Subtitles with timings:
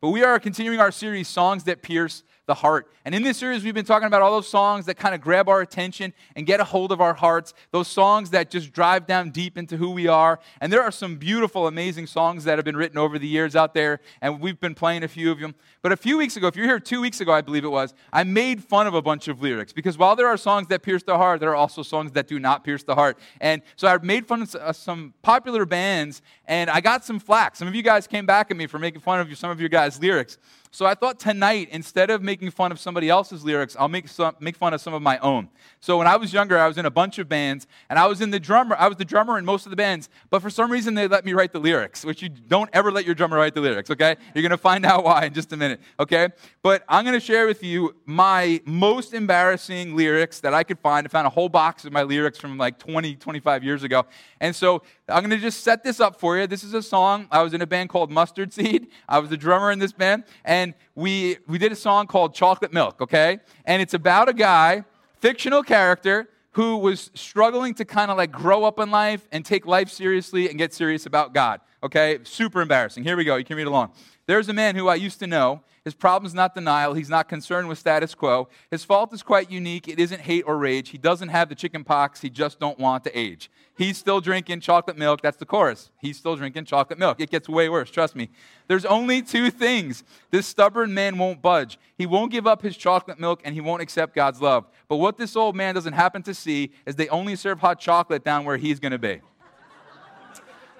[0.00, 2.90] But we are continuing our series, Songs That Pierce the heart.
[3.04, 5.48] And in this series, we've been talking about all those songs that kind of grab
[5.48, 9.30] our attention and get a hold of our hearts, those songs that just drive down
[9.30, 10.40] deep into who we are.
[10.60, 13.72] And there are some beautiful, amazing songs that have been written over the years out
[13.72, 15.54] there, and we've been playing a few of them.
[15.80, 17.94] But a few weeks ago, if you're here two weeks ago, I believe it was,
[18.12, 21.04] I made fun of a bunch of lyrics because while there are songs that pierce
[21.04, 23.16] the heart, there are also songs that do not pierce the heart.
[23.40, 27.54] And so I made fun of uh, some popular bands, and I got some flack.
[27.54, 29.68] Some of you guys came back at me for making fun of some of your
[29.68, 30.38] guys' lyrics.
[30.72, 34.36] So I thought tonight, instead of making fun of somebody else's lyrics, I'll make, some,
[34.38, 35.48] make fun of some of my own.
[35.80, 38.20] So when I was younger, I was in a bunch of bands, and I was
[38.20, 38.76] in the drummer.
[38.78, 41.24] I was the drummer in most of the bands, but for some reason they let
[41.24, 43.90] me write the lyrics, which you don't ever let your drummer write the lyrics.
[43.90, 45.80] Okay, you're gonna find out why in just a minute.
[45.98, 46.28] Okay,
[46.62, 51.04] but I'm gonna share with you my most embarrassing lyrics that I could find.
[51.04, 54.06] I found a whole box of my lyrics from like 20, 25 years ago,
[54.40, 56.46] and so I'm to just set this up for you.
[56.46, 57.26] This is a song.
[57.32, 58.86] I was in a band called Mustard Seed.
[59.08, 60.59] I was the drummer in this band, and
[60.94, 63.38] we, we did a song called Chocolate Milk, okay?
[63.64, 64.84] And it's about a guy,
[65.20, 69.66] fictional character, who was struggling to kind of like grow up in life and take
[69.66, 72.18] life seriously and get serious about God, okay?
[72.24, 73.04] Super embarrassing.
[73.04, 73.36] Here we go.
[73.36, 73.92] You can read along.
[74.30, 75.60] There's a man who I used to know.
[75.82, 76.94] His problem is not denial.
[76.94, 78.48] He's not concerned with status quo.
[78.70, 79.88] His fault is quite unique.
[79.88, 80.90] It isn't hate or rage.
[80.90, 82.20] He doesn't have the chicken pox.
[82.20, 83.50] He just don't want to age.
[83.76, 85.20] He's still drinking chocolate milk.
[85.20, 85.90] That's the chorus.
[86.00, 87.20] He's still drinking chocolate milk.
[87.20, 88.28] It gets way worse, trust me.
[88.68, 90.04] There's only two things.
[90.30, 91.76] This stubborn man won't budge.
[91.98, 94.64] He won't give up his chocolate milk and he won't accept God's love.
[94.86, 98.22] But what this old man doesn't happen to see is they only serve hot chocolate
[98.22, 99.22] down where he's going to be.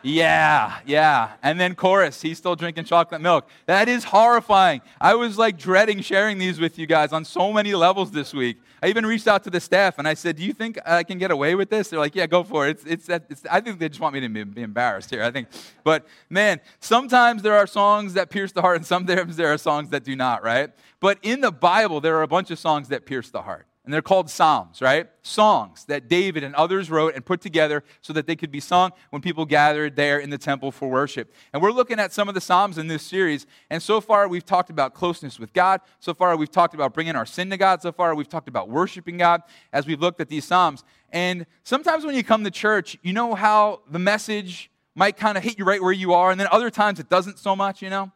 [0.03, 1.33] Yeah, yeah.
[1.43, 3.49] And then chorus, he's still drinking chocolate milk.
[3.67, 4.81] That is horrifying.
[5.01, 8.59] I was like dreading sharing these with you guys on so many levels this week.
[8.83, 11.19] I even reached out to the staff and I said, Do you think I can
[11.19, 11.89] get away with this?
[11.89, 12.81] They're like, Yeah, go for it.
[12.87, 15.23] It's, it's, it's I think they just want me to be, be embarrassed here.
[15.23, 15.49] I think.
[15.85, 19.91] But man, sometimes there are songs that pierce the heart and sometimes there are songs
[19.91, 20.71] that do not, right?
[20.99, 23.67] But in the Bible, there are a bunch of songs that pierce the heart.
[23.91, 25.09] And they're called Psalms, right?
[25.23, 28.93] Songs that David and others wrote and put together so that they could be sung
[29.11, 31.35] when people gathered there in the temple for worship.
[31.53, 33.49] And we're looking at some of the Psalms in this series.
[33.69, 35.81] And so far, we've talked about closeness with God.
[35.99, 37.83] So far, we've talked about bringing our sin to God.
[37.83, 39.43] So far, we've talked about worshiping God
[39.73, 40.85] as we've looked at these Psalms.
[41.11, 45.43] And sometimes when you come to church, you know how the message might kind of
[45.43, 46.31] hit you right where you are.
[46.31, 48.13] And then other times it doesn't so much, you know?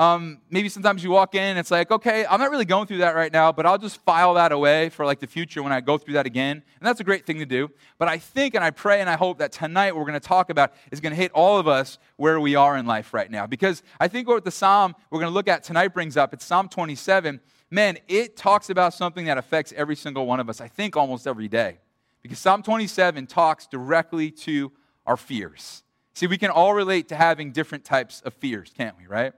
[0.00, 2.98] Um, maybe sometimes you walk in and it's like, okay, I'm not really going through
[2.98, 5.82] that right now, but I'll just file that away for like the future when I
[5.82, 6.56] go through that again.
[6.56, 7.70] And that's a great thing to do.
[7.98, 10.26] But I think and I pray and I hope that tonight what we're going to
[10.26, 13.30] talk about is going to hit all of us where we are in life right
[13.30, 13.46] now.
[13.46, 16.46] Because I think what the psalm we're going to look at tonight brings up, it's
[16.46, 17.38] Psalm 27.
[17.70, 21.26] Man, it talks about something that affects every single one of us, I think almost
[21.26, 21.76] every day.
[22.22, 24.72] Because Psalm 27 talks directly to
[25.04, 25.82] our fears.
[26.14, 29.34] See, we can all relate to having different types of fears, can't we, right?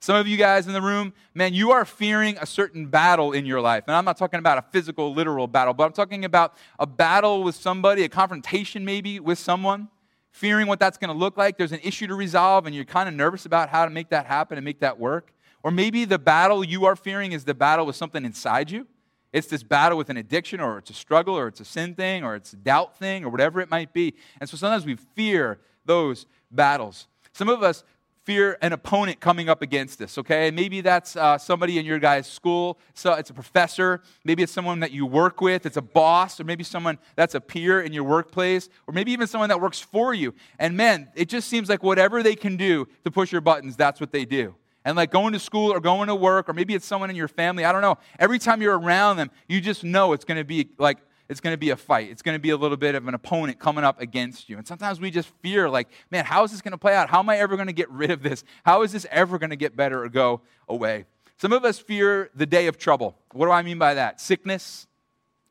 [0.00, 3.46] Some of you guys in the room, man, you are fearing a certain battle in
[3.46, 3.84] your life.
[3.86, 7.42] And I'm not talking about a physical, literal battle, but I'm talking about a battle
[7.42, 9.88] with somebody, a confrontation maybe with someone,
[10.30, 11.56] fearing what that's going to look like.
[11.56, 14.26] There's an issue to resolve, and you're kind of nervous about how to make that
[14.26, 15.32] happen and make that work.
[15.62, 18.86] Or maybe the battle you are fearing is the battle with something inside you.
[19.32, 22.22] It's this battle with an addiction, or it's a struggle, or it's a sin thing,
[22.22, 24.14] or it's a doubt thing, or whatever it might be.
[24.40, 27.08] And so sometimes we fear those battles.
[27.32, 27.82] Some of us
[28.26, 30.50] fear an opponent coming up against us, okay?
[30.50, 34.80] Maybe that's uh, somebody in your guy's school, so it's a professor, maybe it's someone
[34.80, 38.02] that you work with, it's a boss, or maybe someone that's a peer in your
[38.02, 40.34] workplace, or maybe even someone that works for you.
[40.58, 44.00] And man, it just seems like whatever they can do to push your buttons, that's
[44.00, 44.56] what they do.
[44.84, 47.28] And like going to school or going to work, or maybe it's someone in your
[47.28, 47.98] family, I don't know.
[48.18, 50.98] Every time you're around them, you just know it's going to be like
[51.28, 52.10] it's going to be a fight.
[52.10, 54.58] It's going to be a little bit of an opponent coming up against you.
[54.58, 57.10] And sometimes we just fear, like, man, how is this going to play out?
[57.10, 58.44] How am I ever going to get rid of this?
[58.64, 61.04] How is this ever going to get better or go away?
[61.38, 63.16] Some of us fear the day of trouble.
[63.32, 64.20] What do I mean by that?
[64.20, 64.86] Sickness,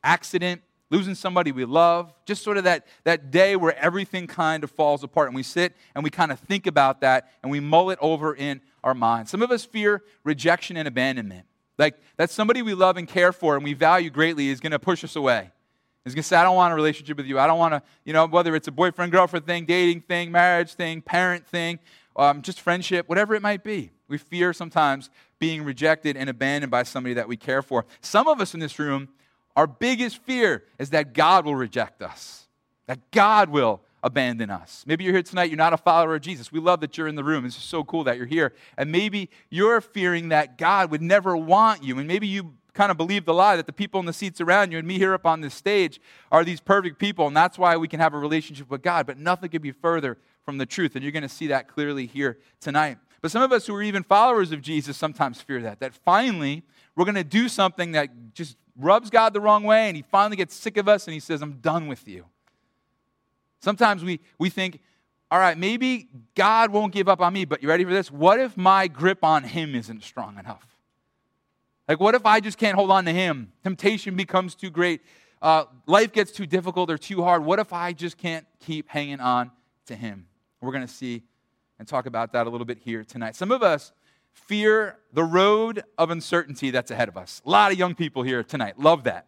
[0.04, 4.72] accident, losing somebody we love, just sort of that, that day where everything kind of
[4.72, 5.28] falls apart.
[5.28, 8.36] And we sit and we kind of think about that and we mull it over
[8.36, 9.32] in our minds.
[9.32, 11.46] Some of us fear rejection and abandonment.
[11.78, 14.80] Like that somebody we love and care for and we value greatly is going to
[14.80, 15.52] push us away.
[16.06, 17.40] He's going to say, I don't want a relationship with you.
[17.40, 20.76] I don't want to, you know, whether it's a boyfriend, girlfriend thing, dating thing, marriage
[20.76, 21.80] thing, parent thing,
[22.16, 23.90] um, just friendship, whatever it might be.
[24.08, 25.10] We fear sometimes
[25.40, 27.86] being rejected and abandoned by somebody that we care for.
[28.02, 29.10] Some of us in this room,
[29.56, 32.48] our biggest fear is that God will reject us,
[32.86, 34.84] that God will abandon us.
[34.86, 36.52] Maybe you're here tonight, you're not a follower of Jesus.
[36.52, 37.46] We love that you're in the room.
[37.46, 38.54] It's so cool that you're here.
[38.78, 41.98] And maybe you're fearing that God would never want you.
[41.98, 44.72] And maybe you kind of believe the lie that the people in the seats around
[44.72, 46.00] you and me here up on this stage
[46.32, 49.08] are these perfect people, and that's why we can have a relationship with God.
[49.08, 52.06] But nothing could be further from the truth, and you're going to see that clearly
[52.06, 53.00] here tonight.
[53.22, 56.62] But some of us who are even followers of Jesus sometimes fear that, that finally
[56.96, 60.38] we're going to do something that just rubs God the wrong way and he finally
[60.38, 62.26] gets sick of us and he says, I'm done with you.
[63.62, 64.80] Sometimes we, we think,
[65.32, 68.12] all right, maybe God won't give up on me, but you ready for this?
[68.12, 70.75] What if my grip on him isn't strong enough?
[71.88, 73.52] Like, what if I just can't hold on to him?
[73.64, 75.02] Temptation becomes too great.
[75.42, 77.46] Uh, life gets too difficult or too hard.
[77.46, 79.52] What if I just can't keep hanging on
[79.86, 80.26] to him?
[80.62, 81.24] We're going to see
[81.78, 83.36] and talk about that a little bit here tonight.
[83.36, 83.92] Some of us
[84.32, 87.42] fear the road of uncertainty that's ahead of us.
[87.46, 89.28] A lot of young people here tonight love that.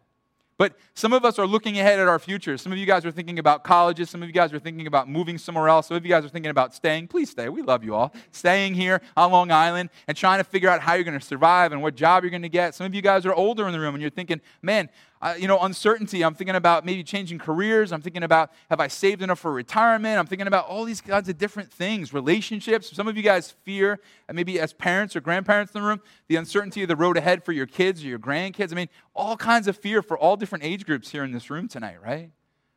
[0.58, 2.58] But some of us are looking ahead at our future.
[2.58, 4.10] Some of you guys are thinking about colleges.
[4.10, 5.86] Some of you guys are thinking about moving somewhere else.
[5.86, 7.06] Some of you guys are thinking about staying.
[7.06, 7.48] Please stay.
[7.48, 8.12] We love you all.
[8.32, 11.70] Staying here on Long Island and trying to figure out how you're going to survive
[11.70, 12.74] and what job you're going to get.
[12.74, 14.88] Some of you guys are older in the room and you're thinking, man,
[15.20, 16.22] uh, you know, uncertainty.
[16.24, 17.92] I'm thinking about maybe changing careers.
[17.92, 20.18] I'm thinking about have I saved enough for retirement?
[20.18, 22.94] I'm thinking about all these kinds of different things, relationships.
[22.94, 24.00] Some of you guys fear,
[24.32, 27.52] maybe as parents or grandparents in the room, the uncertainty of the road ahead for
[27.52, 28.72] your kids or your grandkids.
[28.72, 31.66] I mean, all kinds of fear for all different age groups here in this room
[31.66, 32.30] tonight, right?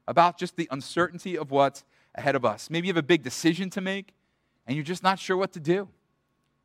[0.08, 1.84] About just the uncertainty of what's
[2.16, 2.70] ahead of us.
[2.70, 4.14] Maybe you have a big decision to make
[4.66, 5.88] and you're just not sure what to do.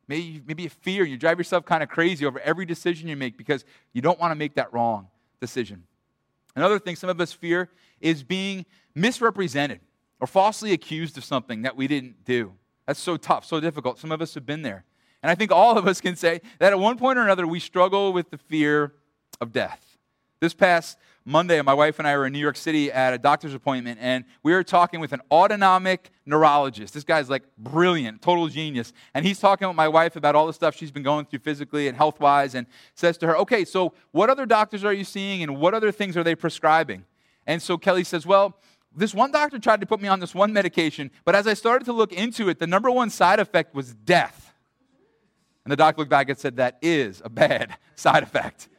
[0.07, 3.37] Maybe, maybe you fear, you drive yourself kind of crazy over every decision you make
[3.37, 5.09] because you don't want to make that wrong
[5.39, 5.83] decision.
[6.55, 7.69] Another thing some of us fear
[8.01, 9.79] is being misrepresented
[10.19, 12.53] or falsely accused of something that we didn't do.
[12.85, 13.99] That's so tough, so difficult.
[13.99, 14.85] Some of us have been there.
[15.21, 17.59] And I think all of us can say that at one point or another, we
[17.59, 18.93] struggle with the fear
[19.41, 19.86] of death.
[20.39, 23.55] This past Monday, my wife and I were in New York City at a doctor's
[23.55, 26.93] appointment, and we were talking with an autonomic neurologist.
[26.93, 28.93] This guy's like brilliant, total genius.
[29.15, 31.87] And he's talking with my wife about all the stuff she's been going through physically
[31.87, 35.41] and health wise, and says to her, Okay, so what other doctors are you seeing,
[35.41, 37.03] and what other things are they prescribing?
[37.47, 38.59] And so Kelly says, Well,
[38.95, 41.85] this one doctor tried to put me on this one medication, but as I started
[41.85, 44.53] to look into it, the number one side effect was death.
[45.65, 48.69] And the doctor looked back and said, That is a bad side effect.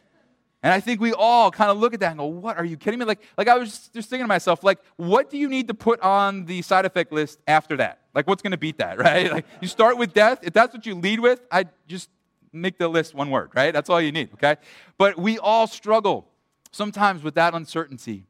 [0.62, 2.76] And I think we all kind of look at that and go, what, are you
[2.76, 3.05] kidding me?
[3.06, 6.00] Like, like I was just thinking to myself, like, what do you need to put
[6.00, 8.00] on the side effect list after that?
[8.12, 9.31] Like, what's going to beat that, right?
[9.32, 10.40] Like, you start with death.
[10.43, 12.10] If that's what you lead with, I just
[12.52, 13.72] make the list one word, right?
[13.72, 14.56] That's all you need, okay?
[14.96, 16.26] But we all struggle
[16.72, 18.25] sometimes with that uncertainty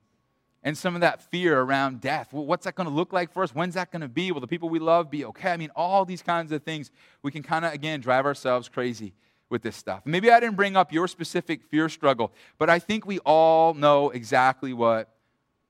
[0.62, 2.32] and some of that fear around death.
[2.32, 3.54] What's that going to look like for us?
[3.54, 4.32] When's that going to be?
[4.32, 5.52] Will the people we love be okay?
[5.52, 6.90] I mean, all these kinds of things,
[7.22, 9.14] we can kind of, again, drive ourselves crazy
[9.50, 10.02] with this stuff.
[10.04, 14.10] Maybe I didn't bring up your specific fear struggle, but I think we all know
[14.10, 15.08] exactly what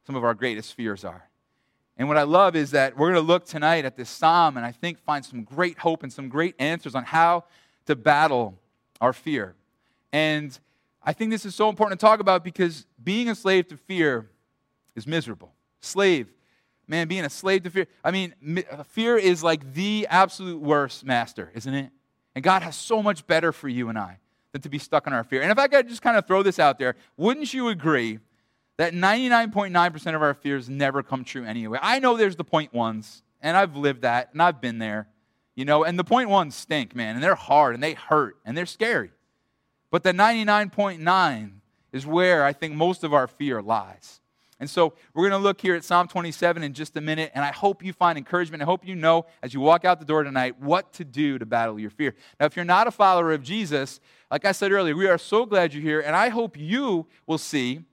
[0.06, 1.28] some of our greatest fears are.
[1.96, 4.64] And what I love is that we're going to look tonight at this psalm and
[4.64, 7.44] I think find some great hope and some great answers on how
[7.86, 8.58] to battle
[9.00, 9.54] our fear.
[10.12, 10.56] And
[11.02, 14.30] I think this is so important to talk about because being a slave to fear
[14.94, 15.52] is miserable.
[15.80, 16.28] Slave,
[16.86, 17.86] man, being a slave to fear.
[18.04, 18.34] I mean,
[18.90, 21.90] fear is like the absolute worst master, isn't it?
[22.38, 24.20] And God has so much better for you and I
[24.52, 25.42] than to be stuck in our fear.
[25.42, 28.20] And if I could just kind of throw this out there, wouldn't you agree
[28.76, 31.80] that 99.9% of our fears never come true anyway?
[31.82, 35.08] I know there's the point ones, and I've lived that, and I've been there,
[35.56, 38.56] you know, and the point ones stink, man, and they're hard, and they hurt, and
[38.56, 39.10] they're scary.
[39.90, 41.50] But the 99.9
[41.90, 44.20] is where I think most of our fear lies.
[44.60, 47.44] And so we're going to look here at Psalm 27 in just a minute, and
[47.44, 48.62] I hope you find encouragement.
[48.62, 51.46] I hope you know as you walk out the door tonight what to do to
[51.46, 52.14] battle your fear.
[52.40, 54.00] Now, if you're not a follower of Jesus,
[54.30, 57.38] like I said earlier, we are so glad you're here, and I hope you will
[57.38, 57.84] see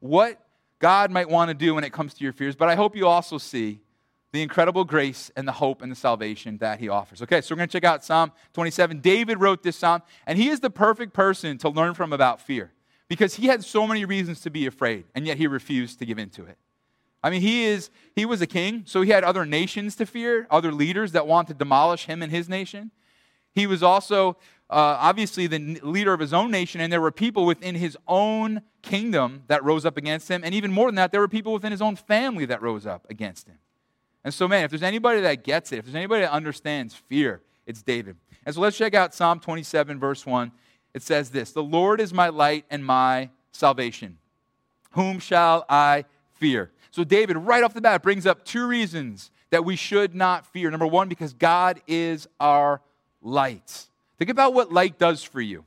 [0.00, 0.40] what
[0.78, 3.06] God might want to do when it comes to your fears, but I hope you
[3.06, 3.80] also see
[4.32, 7.22] the incredible grace and the hope and the salvation that he offers.
[7.22, 9.00] Okay, so we're going to check out Psalm 27.
[9.00, 12.72] David wrote this psalm, and he is the perfect person to learn from about fear
[13.08, 16.18] because he had so many reasons to be afraid, and yet he refused to give
[16.18, 16.58] in to it.
[17.22, 20.46] I mean, he, is, he was a king, so he had other nations to fear,
[20.50, 22.90] other leaders that wanted to demolish him and his nation.
[23.52, 24.36] He was also
[24.68, 28.62] uh, obviously the leader of his own nation, and there were people within his own
[28.82, 30.42] kingdom that rose up against him.
[30.44, 33.06] And even more than that, there were people within his own family that rose up
[33.08, 33.58] against him.
[34.24, 37.42] And so, man, if there's anybody that gets it, if there's anybody that understands fear,
[37.64, 38.16] it's David.
[38.44, 40.52] And so let's check out Psalm 27, verse 1
[40.96, 44.16] it says this The Lord is my light and my salvation.
[44.92, 46.70] Whom shall I fear?
[46.90, 50.70] So, David, right off the bat, brings up two reasons that we should not fear.
[50.70, 52.80] Number one, because God is our
[53.20, 53.88] light.
[54.18, 55.66] Think about what light does for you.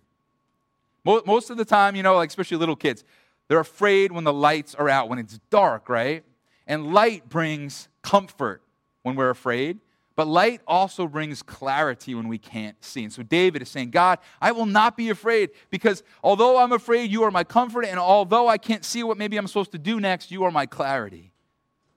[1.06, 3.04] Most of the time, you know, like especially little kids,
[3.48, 6.24] they're afraid when the lights are out, when it's dark, right?
[6.66, 8.64] And light brings comfort
[9.04, 9.78] when we're afraid.
[10.20, 13.06] But light also brings clarity when we can't see.
[13.06, 17.10] And so David is saying, God, I will not be afraid because although I'm afraid,
[17.10, 17.86] you are my comfort.
[17.86, 20.66] And although I can't see what maybe I'm supposed to do next, you are my
[20.66, 21.32] clarity.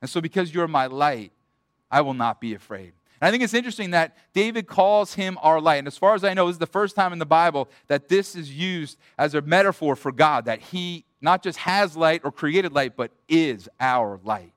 [0.01, 1.33] And so because you're my light,
[1.91, 2.93] I will not be afraid.
[3.21, 5.79] And I think it's interesting that David calls him our light.
[5.79, 8.09] And as far as I know, this is the first time in the Bible that
[8.09, 12.31] this is used as a metaphor for God, that he not just has light or
[12.31, 14.53] created light, but is our light.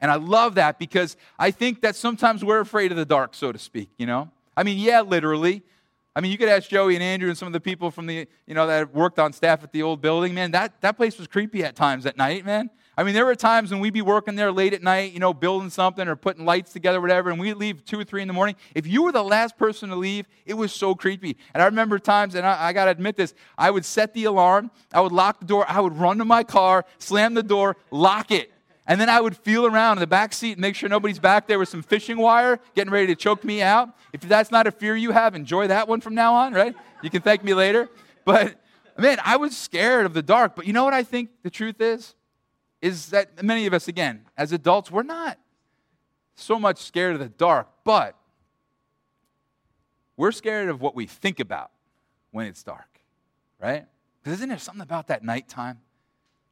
[0.00, 3.52] And I love that because I think that sometimes we're afraid of the dark, so
[3.52, 4.30] to speak, you know?
[4.56, 5.62] I mean, yeah, literally.
[6.16, 8.26] I mean, you could ask Joey and Andrew and some of the people from the,
[8.46, 10.34] you know, that worked on staff at the old building.
[10.34, 12.70] Man, that, that place was creepy at times at night, man.
[13.00, 15.32] I mean, there were times when we'd be working there late at night, you know,
[15.32, 18.34] building something or putting lights together, whatever, and we'd leave two or three in the
[18.34, 18.56] morning.
[18.74, 21.36] If you were the last person to leave, it was so creepy.
[21.54, 24.24] And I remember times, and I, I got to admit this, I would set the
[24.24, 27.76] alarm, I would lock the door, I would run to my car, slam the door,
[27.90, 28.52] lock it.
[28.90, 31.46] And then I would feel around in the back seat and make sure nobody's back
[31.46, 33.90] there with some fishing wire getting ready to choke me out.
[34.12, 36.74] If that's not a fear you have, enjoy that one from now on, right?
[37.00, 37.88] You can thank me later.
[38.24, 38.60] But
[38.98, 40.56] man, I was scared of the dark.
[40.56, 42.16] But you know what I think the truth is?
[42.82, 45.38] Is that many of us, again, as adults, we're not
[46.34, 48.16] so much scared of the dark, but
[50.16, 51.70] we're scared of what we think about
[52.32, 53.00] when it's dark,
[53.62, 53.86] right?
[54.20, 55.78] Because isn't there something about that nighttime?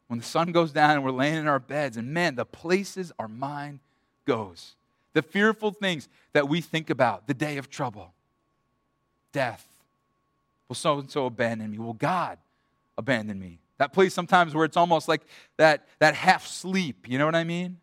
[0.08, 3.12] When the sun goes down and we're laying in our beds, and man, the places
[3.18, 3.80] our mind
[4.26, 4.74] goes,
[5.12, 8.12] the fearful things that we think about, the day of trouble,
[9.32, 9.66] death.
[10.68, 11.78] Will so and so abandon me?
[11.78, 12.38] Will God
[12.96, 13.58] abandon me?
[13.78, 15.22] That place sometimes where it's almost like
[15.56, 17.78] that, that half sleep, you know what I mean?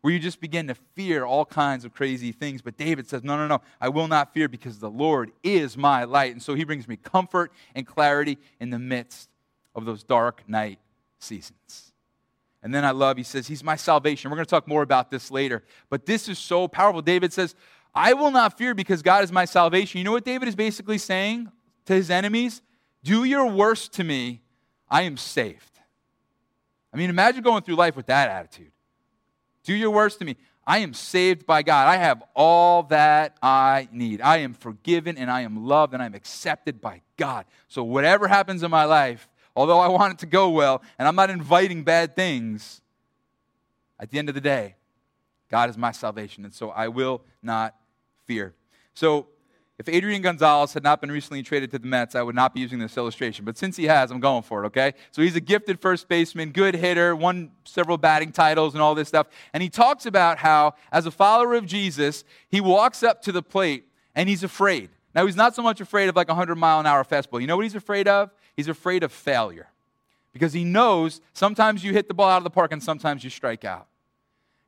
[0.00, 2.62] Where you just begin to fear all kinds of crazy things.
[2.62, 6.04] But David says, No, no, no, I will not fear because the Lord is my
[6.04, 6.32] light.
[6.32, 9.28] And so he brings me comfort and clarity in the midst
[9.74, 10.78] of those dark night
[11.18, 11.92] seasons.
[12.62, 14.30] And then I love, he says, He's my salvation.
[14.30, 15.62] We're going to talk more about this later.
[15.88, 17.02] But this is so powerful.
[17.02, 17.54] David says,
[17.94, 19.98] I will not fear because God is my salvation.
[19.98, 21.50] You know what David is basically saying
[21.86, 22.60] to his enemies?
[23.02, 24.42] Do your worst to me,
[24.90, 25.78] I am saved.
[26.92, 28.72] I mean, imagine going through life with that attitude.
[29.64, 30.36] Do your worst to me.
[30.66, 31.86] I am saved by God.
[31.86, 34.20] I have all that I need.
[34.20, 37.44] I am forgiven and I am loved and I'm accepted by God.
[37.68, 41.16] So, whatever happens in my life, although I want it to go well, and I'm
[41.16, 42.82] not inviting bad things,
[43.98, 44.76] at the end of the day,
[45.50, 47.74] God is my salvation, and so I will not
[48.26, 48.54] fear.
[48.94, 49.28] So,
[49.78, 52.60] if Adrian Gonzalez had not been recently traded to the Mets, I would not be
[52.60, 53.44] using this illustration.
[53.44, 54.94] But since he has, I'm going for it, okay?
[55.10, 59.08] So he's a gifted first baseman, good hitter, won several batting titles and all this
[59.08, 59.26] stuff.
[59.52, 63.42] And he talks about how, as a follower of Jesus, he walks up to the
[63.42, 64.88] plate and he's afraid.
[65.16, 67.40] Now, he's not so much afraid of like a 100 mile an hour fastball.
[67.40, 68.30] You know what he's afraid of?
[68.54, 69.68] He's afraid of failure
[70.34, 73.30] because he knows sometimes you hit the ball out of the park and sometimes you
[73.30, 73.86] strike out.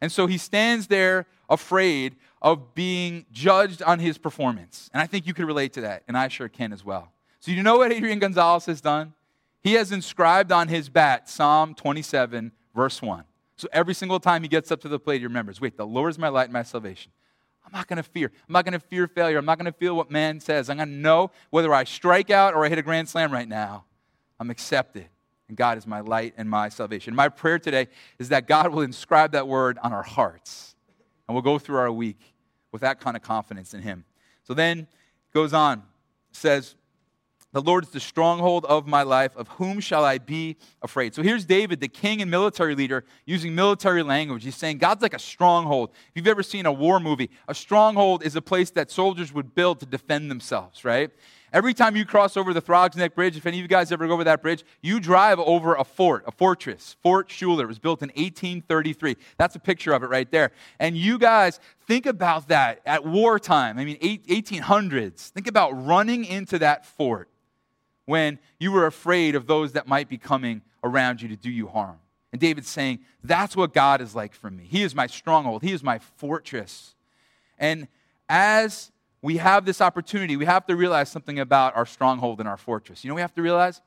[0.00, 4.88] And so he stands there afraid of being judged on his performance.
[4.94, 7.12] And I think you could relate to that, and I sure can as well.
[7.40, 9.12] So, you know what Adrian Gonzalez has done?
[9.60, 13.24] He has inscribed on his bat Psalm 27, verse 1.
[13.56, 16.10] So every single time he gets up to the plate, he remembers wait, the Lord
[16.10, 17.12] is my light and my salvation.
[17.68, 18.32] I'm not going to fear.
[18.48, 19.36] I'm not going to fear failure.
[19.36, 20.70] I'm not going to feel what man says.
[20.70, 23.46] I'm going to know whether I strike out or I hit a grand slam right
[23.46, 23.84] now.
[24.40, 25.06] I'm accepted.
[25.48, 27.14] And God is my light and my salvation.
[27.14, 30.76] My prayer today is that God will inscribe that word on our hearts.
[31.26, 32.34] And we'll go through our week
[32.72, 34.06] with that kind of confidence in Him.
[34.44, 34.86] So then
[35.34, 35.82] goes on,
[36.32, 36.74] says,
[37.52, 39.34] the Lord is the stronghold of my life.
[39.36, 41.14] Of whom shall I be afraid?
[41.14, 44.44] So here's David, the king and military leader, using military language.
[44.44, 45.90] He's saying God's like a stronghold.
[45.92, 49.54] If you've ever seen a war movie, a stronghold is a place that soldiers would
[49.54, 51.10] build to defend themselves, right?
[51.50, 54.06] Every time you cross over the Throgs Neck Bridge, if any of you guys ever
[54.06, 57.64] go over that bridge, you drive over a fort, a fortress, Fort Schuyler.
[57.64, 59.16] It was built in 1833.
[59.38, 60.52] That's a picture of it right there.
[60.78, 63.78] And you guys think about that at wartime.
[63.78, 65.30] I mean, 1800s.
[65.30, 67.30] Think about running into that fort
[68.08, 71.68] when you were afraid of those that might be coming around you to do you
[71.68, 71.98] harm.
[72.32, 74.64] And David's saying, That's what God is like for me.
[74.66, 76.94] He is my stronghold, He is my fortress.
[77.58, 77.86] And
[78.26, 82.56] as we have this opportunity, we have to realize something about our stronghold and our
[82.56, 83.04] fortress.
[83.04, 83.82] You know, we have to realize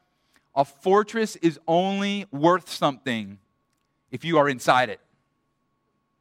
[0.54, 3.40] a fortress is only worth something
[4.12, 5.00] if you are inside it,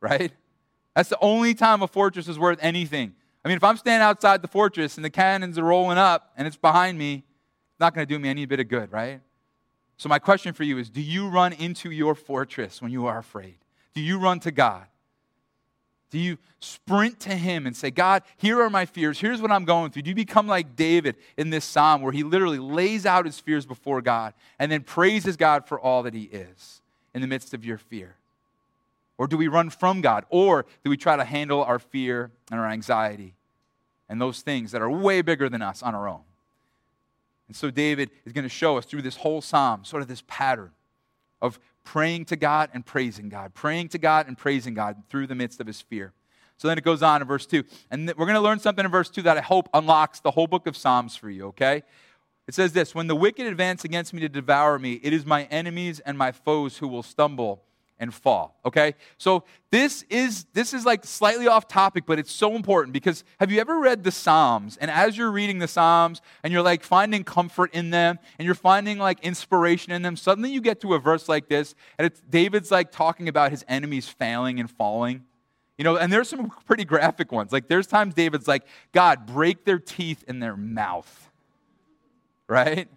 [0.01, 0.33] right?
[0.97, 3.15] That's the only time a fortress is worth anything.
[3.45, 6.47] I mean, if I'm standing outside the fortress and the cannons are rolling up and
[6.47, 7.25] it's behind me,
[7.81, 9.21] not going to do me any bit of good, right?
[9.97, 13.19] So, my question for you is Do you run into your fortress when you are
[13.19, 13.57] afraid?
[13.95, 14.87] Do you run to God?
[16.11, 19.21] Do you sprint to Him and say, God, here are my fears.
[19.21, 20.03] Here's what I'm going through?
[20.03, 23.65] Do you become like David in this psalm where he literally lays out his fears
[23.65, 26.83] before God and then praises God for all that He is
[27.15, 28.17] in the midst of your fear?
[29.19, 30.25] Or do we run from God?
[30.31, 33.35] Or do we try to handle our fear and our anxiety
[34.09, 36.23] and those things that are way bigger than us on our own?
[37.51, 40.23] And so David is going to show us through this whole psalm sort of this
[40.29, 40.71] pattern
[41.43, 45.35] of praying to God and praising God, praying to God and praising God through the
[45.35, 46.13] midst of his fear.
[46.59, 47.65] So then it goes on in verse 2.
[47.91, 50.47] And we're going to learn something in verse 2 that I hope unlocks the whole
[50.47, 51.83] book of Psalms for you, okay?
[52.47, 55.47] It says this When the wicked advance against me to devour me, it is my
[55.47, 57.65] enemies and my foes who will stumble
[58.01, 58.95] and fall okay?
[59.19, 63.53] So this is this is like slightly off topic but it's so important because have
[63.53, 64.77] you ever read the psalms?
[64.79, 68.55] And as you're reading the psalms and you're like finding comfort in them and you're
[68.55, 72.21] finding like inspiration in them suddenly you get to a verse like this and it's
[72.29, 75.25] david's like talking about his enemies failing and falling.
[75.77, 77.53] You know and there's some pretty graphic ones.
[77.53, 81.29] Like there's times david's like god break their teeth in their mouth.
[82.49, 82.89] Right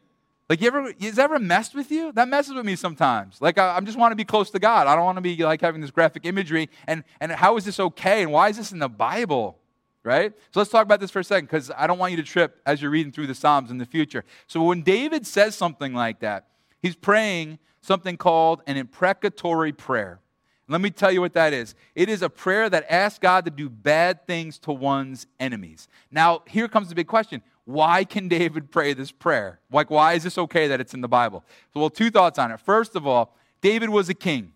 [0.50, 2.12] like, you ever, has ever messed with you?
[2.12, 3.42] That messes with me sometimes.
[3.42, 4.88] Like, I, I just want to be close to God.
[4.88, 6.70] I don't want to be like having this graphic imagery.
[6.86, 8.24] And, and how is this okay?
[8.24, 9.58] And why is this in the Bible?
[10.04, 10.34] Right?
[10.52, 12.62] So let's talk about this for a second because I don't want you to trip
[12.66, 14.26] as you're reading through the Psalms in the future.
[14.48, 16.48] So when David says something like that,
[16.82, 20.20] he's praying something called an imprecatory prayer.
[20.68, 21.76] Let me tell you what that is.
[21.94, 25.88] It is a prayer that asks God to do bad things to one's enemies.
[26.10, 29.60] Now, here comes the big question why can David pray this prayer?
[29.72, 31.43] Like, why is this okay that it's in the Bible?
[31.74, 32.60] So, well, two thoughts on it.
[32.60, 34.51] First of all, David was a king.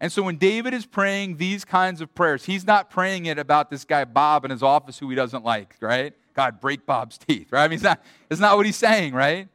[0.00, 3.70] And so when David is praying these kinds of prayers, he's not praying it about
[3.70, 6.14] this guy Bob in his office who he doesn't like, right?
[6.34, 7.64] God, break Bob's teeth, right?
[7.64, 9.48] I mean, it's not, it's not what he's saying, right?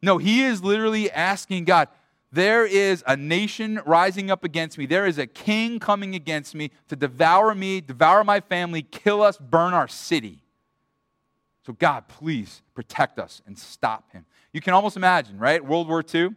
[0.00, 1.88] No, he is literally asking God,
[2.30, 4.86] there is a nation rising up against me.
[4.86, 9.36] There is a king coming against me to devour me, devour my family, kill us,
[9.36, 10.43] burn our city.
[11.66, 14.26] So, God, please protect us and stop him.
[14.52, 15.64] You can almost imagine, right?
[15.64, 16.30] World War II.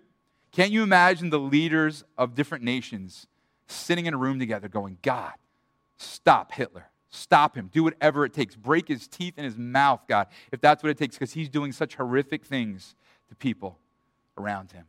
[0.52, 3.28] Can't you imagine the leaders of different nations
[3.68, 5.34] sitting in a room together going, God,
[5.98, 6.86] stop Hitler.
[7.10, 7.70] Stop him.
[7.72, 8.56] Do whatever it takes.
[8.56, 11.72] Break his teeth in his mouth, God, if that's what it takes, because he's doing
[11.72, 12.96] such horrific things
[13.30, 13.78] to people
[14.38, 14.86] around him.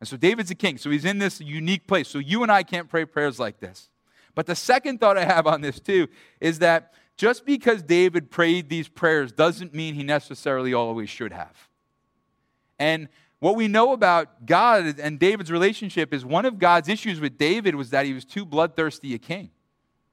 [0.00, 0.78] And so David's a king.
[0.78, 2.08] So he's in this unique place.
[2.08, 3.88] So you and I can't pray prayers like this.
[4.34, 6.08] But the second thought I have on this, too,
[6.40, 11.68] is that just because David prayed these prayers doesn't mean he necessarily always should have.
[12.78, 13.08] And
[13.38, 17.74] what we know about God and David's relationship is one of God's issues with David
[17.74, 19.50] was that he was too bloodthirsty a king,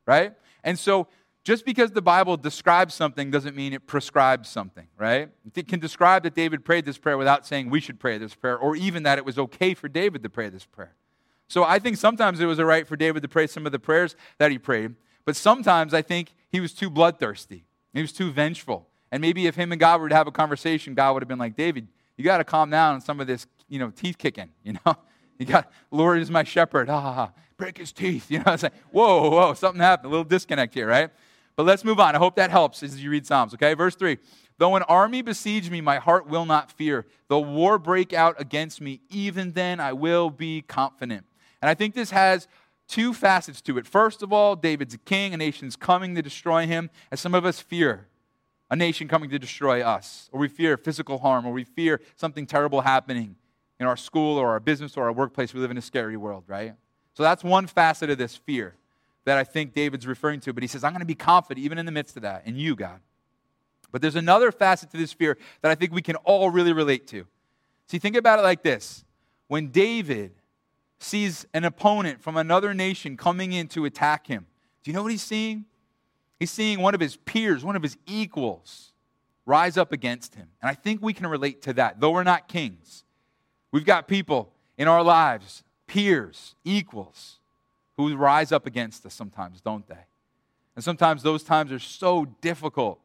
[0.05, 0.33] right?
[0.63, 1.07] And so
[1.43, 5.29] just because the Bible describes something doesn't mean it prescribes something, right?
[5.55, 8.57] It can describe that David prayed this prayer without saying we should pray this prayer,
[8.57, 10.95] or even that it was okay for David to pray this prayer.
[11.49, 13.79] So I think sometimes it was all right for David to pray some of the
[13.79, 17.65] prayers that he prayed, but sometimes I think he was too bloodthirsty.
[17.93, 18.87] He was too vengeful.
[19.11, 21.39] And maybe if him and God were to have a conversation, God would have been
[21.39, 24.49] like, David, you got to calm down on some of this, you know, teeth kicking,
[24.63, 24.95] you know?
[25.37, 26.89] You got, Lord is my shepherd.
[26.89, 28.27] Ah, break his teeth.
[28.31, 30.07] You know, it's like, whoa, whoa, something happened.
[30.07, 31.09] A little disconnect here, right?
[31.55, 32.15] But let's move on.
[32.15, 33.73] I hope that helps as you read Psalms, okay?
[33.73, 34.17] Verse 3
[34.57, 37.05] Though an army besiege me, my heart will not fear.
[37.27, 41.25] Though war break out against me, even then I will be confident.
[41.61, 42.47] And I think this has
[42.87, 43.87] two facets to it.
[43.87, 47.45] First of all, David's a king, a nation's coming to destroy him, as some of
[47.45, 48.07] us fear
[48.69, 52.47] a nation coming to destroy us, or we fear physical harm, or we fear something
[52.47, 53.35] terrible happening
[53.79, 55.53] in our school or our business or our workplace.
[55.53, 56.73] We live in a scary world, right?
[57.13, 58.73] So that's one facet of this fear
[59.25, 60.53] that I think David's referring to.
[60.53, 62.55] But he says, I'm going to be confident even in the midst of that, in
[62.55, 62.99] you, God.
[63.91, 67.05] But there's another facet to this fear that I think we can all really relate
[67.07, 67.27] to.
[67.87, 69.05] See, think about it like this.
[69.47, 70.31] When David
[71.03, 74.45] sees an opponent from another nation coming in to attack him.
[74.83, 75.65] Do you know what he's seeing?
[76.39, 78.91] He's seeing one of his peers, one of his equals,
[79.45, 80.47] rise up against him.
[80.61, 83.03] And I think we can relate to that, though we're not kings.
[83.71, 87.39] We've got people in our lives, peers, equals,
[87.97, 90.05] who rise up against us sometimes, don't they?
[90.75, 92.99] And sometimes those times are so difficult.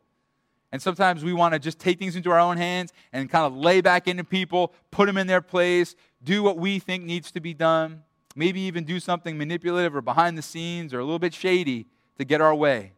[0.70, 3.56] And sometimes we want to just take things into our own hands and kind of
[3.56, 7.40] lay back into people, put them in their place, do what we think needs to
[7.40, 8.02] be done,
[8.36, 11.86] maybe even do something manipulative or behind the scenes or a little bit shady
[12.18, 12.92] to get our way.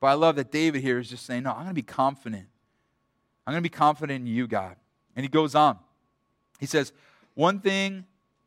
[0.00, 2.46] But I love that David here is just saying, No, I'm going to be confident.
[3.46, 4.76] I'm going to be confident in you, God.
[5.16, 5.78] And he goes on.
[6.60, 6.92] He says,
[7.34, 8.04] One thing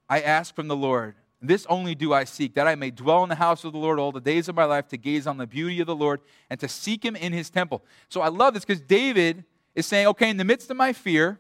[0.10, 3.30] I ask from the Lord, this only do I seek, that I may dwell in
[3.30, 5.46] the house of the Lord all the days of my life, to gaze on the
[5.46, 7.84] beauty of the Lord and to seek him in his temple.
[8.10, 9.44] So I love this because David
[9.76, 11.40] is saying, Okay, in the midst of my fear,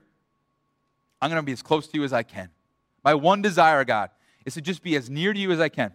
[1.22, 2.50] I'm going to be as close to you as I can.
[3.04, 4.12] My one desire, God,
[4.46, 5.94] is to just be as near to you as I can.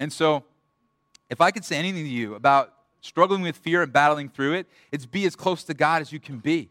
[0.00, 0.44] And so,
[1.30, 4.66] if I could say anything to you about struggling with fear and battling through it,
[4.90, 6.70] it's be as close to God as you can be.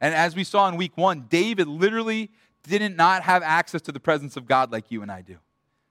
[0.00, 2.30] And as we saw in week one, David literally
[2.64, 5.36] didn't not have access to the presence of God like you and I do.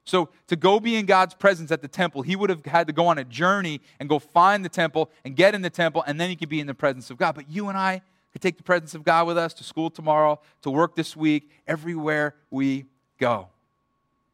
[0.06, 2.94] So, to go be in God's presence at the temple, he would have had to
[2.94, 6.22] go on a journey and go find the temple and get in the temple, and
[6.22, 7.34] then he could be in the presence of God.
[7.34, 10.42] But you and I, could take the presence of God with us to school tomorrow,
[10.62, 12.86] to work this week, everywhere we
[13.18, 13.48] go.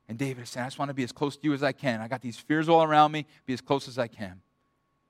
[0.10, 1.72] And David is saying, I just want to be as close to you as I
[1.72, 2.02] can.
[2.02, 4.42] I got these fears all around me, be as close as I can.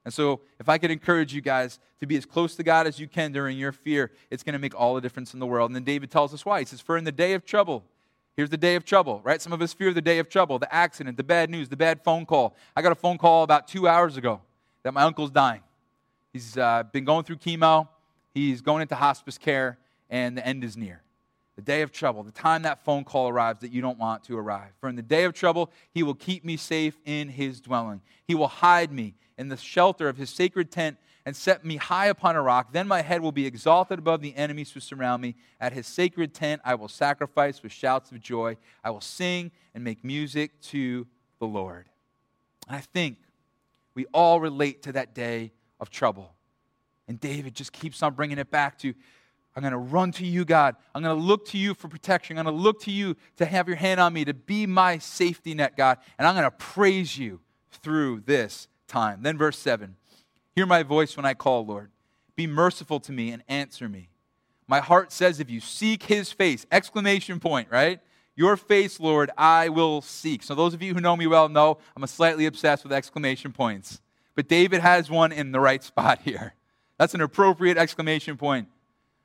[0.04, 3.00] And so, if I could encourage you guys to be as close to God as
[3.00, 5.70] you can during your fear, it's going to make all the difference in the world.
[5.70, 6.60] And then David tells us why.
[6.60, 7.86] He says, For in the day of trouble,
[8.36, 9.42] here's the day of trouble, right?
[9.42, 12.04] Some of us fear the day of trouble, the accident, the bad news, the bad
[12.04, 12.56] phone call.
[12.76, 14.42] I got a phone call about two hours ago
[14.84, 15.62] that my uncle's dying.
[16.34, 17.88] He's uh, been going through chemo,
[18.34, 19.78] he's going into hospice care,
[20.10, 21.02] and the end is near
[21.56, 24.38] the day of trouble, the time that phone call arrives that you don't want to
[24.38, 24.72] arrive.
[24.80, 28.02] For in the day of trouble, he will keep me safe in his dwelling.
[28.26, 32.08] He will hide me in the shelter of his sacred tent and set me high
[32.08, 32.74] upon a rock.
[32.74, 35.36] Then my head will be exalted above the enemies who surround me.
[35.60, 38.58] At his sacred tent, I will sacrifice with shouts of joy.
[38.84, 41.08] I will sing and make music to
[41.40, 41.90] the Lord.
[42.68, 43.18] And I think
[43.94, 46.34] we all relate to that day of trouble.
[47.08, 48.94] And David just keeps on bringing it back to
[49.56, 50.78] I'm going to run to you, God.
[50.96, 52.38] I'm going to look to you for protection.
[52.38, 54.98] I'm going to look to you to have your hand on me, to be my
[54.98, 55.98] safety net, God.
[56.18, 59.24] And I'm going to praise you through this time.
[59.24, 59.98] Then, verse 7
[60.56, 61.92] Hear my voice when I call, Lord.
[62.36, 64.10] Be merciful to me and answer me.
[64.68, 68.00] My heart says, if you seek his face, exclamation point, right?
[68.36, 70.44] Your face, Lord, I will seek.
[70.44, 73.52] So, those of you who know me well know I'm a slightly obsessed with exclamation
[73.52, 74.02] points.
[74.36, 76.54] But David has one in the right spot here.
[76.98, 78.70] That's an appropriate exclamation point.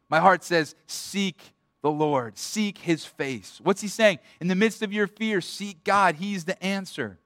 [0.09, 3.61] My heart says, Seek the Lord, seek his face.
[3.62, 4.19] What's he saying?
[4.41, 6.17] In the midst of your fear, seek God.
[6.17, 7.19] He's the answer.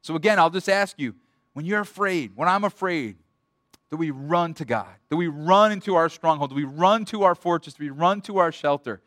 [0.00, 1.14] So, again, I'll just ask you
[1.52, 3.16] when you're afraid, when I'm afraid,
[3.90, 4.94] do we run to God?
[5.10, 6.50] Do we run into our stronghold?
[6.50, 7.74] Do we run to our fortress?
[7.74, 9.00] Do we run to our shelter?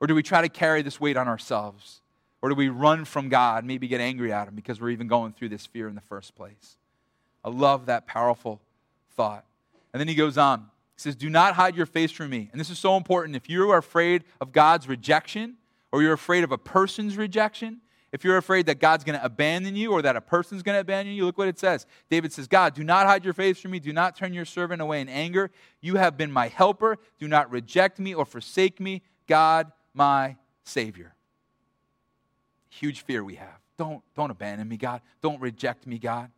[0.00, 2.00] Or do we try to carry this weight on ourselves?
[2.40, 5.32] Or do we run from God, maybe get angry at Him because we're even going
[5.32, 6.76] through this fear in the first place?
[7.44, 8.60] I love that powerful
[9.16, 9.44] thought.
[9.92, 10.60] And then he goes on.
[10.96, 12.48] He says, Do not hide your face from me.
[12.52, 13.36] And this is so important.
[13.36, 15.56] If you are afraid of God's rejection,
[15.90, 17.80] or you're afraid of a person's rejection,
[18.12, 20.80] if you're afraid that God's going to abandon you or that a person's going to
[20.80, 21.86] abandon you, look what it says.
[22.10, 23.80] David says, God, do not hide your face from me.
[23.80, 25.50] Do not turn your servant away in anger.
[25.80, 26.98] You have been my helper.
[27.18, 31.14] Do not reject me or forsake me, God, my Savior.
[32.68, 33.58] Huge fear we have.
[33.78, 35.00] Don't, don't abandon me, God.
[35.22, 36.30] Don't reject me, God.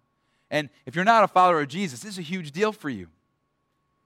[0.50, 3.08] And if you're not a follower of Jesus, this is a huge deal for you.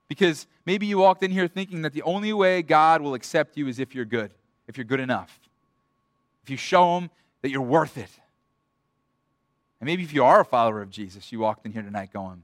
[0.07, 3.67] Because maybe you walked in here thinking that the only way God will accept you
[3.67, 4.31] is if you're good,
[4.67, 5.39] if you're good enough.
[6.43, 8.09] If you show Him that you're worth it.
[9.79, 12.31] And maybe if you are a follower of Jesus, you walked in here tonight going,
[12.31, 12.43] I'm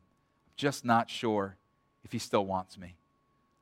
[0.56, 1.58] just not sure
[2.04, 2.96] if He still wants me.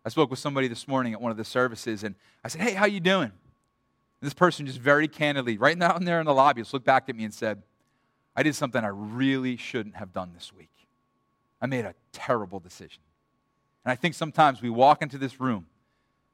[0.06, 2.74] I spoke with somebody this morning at one of the services, and I said, Hey,
[2.74, 3.32] how you doing?
[3.32, 3.32] And
[4.22, 7.10] this person just very candidly, right now in there in the lobby, just looked back
[7.10, 7.62] at me and said,
[8.36, 10.70] I did something I really shouldn't have done this week.
[11.62, 13.02] I made a terrible decision.
[13.86, 15.68] And I think sometimes we walk into this room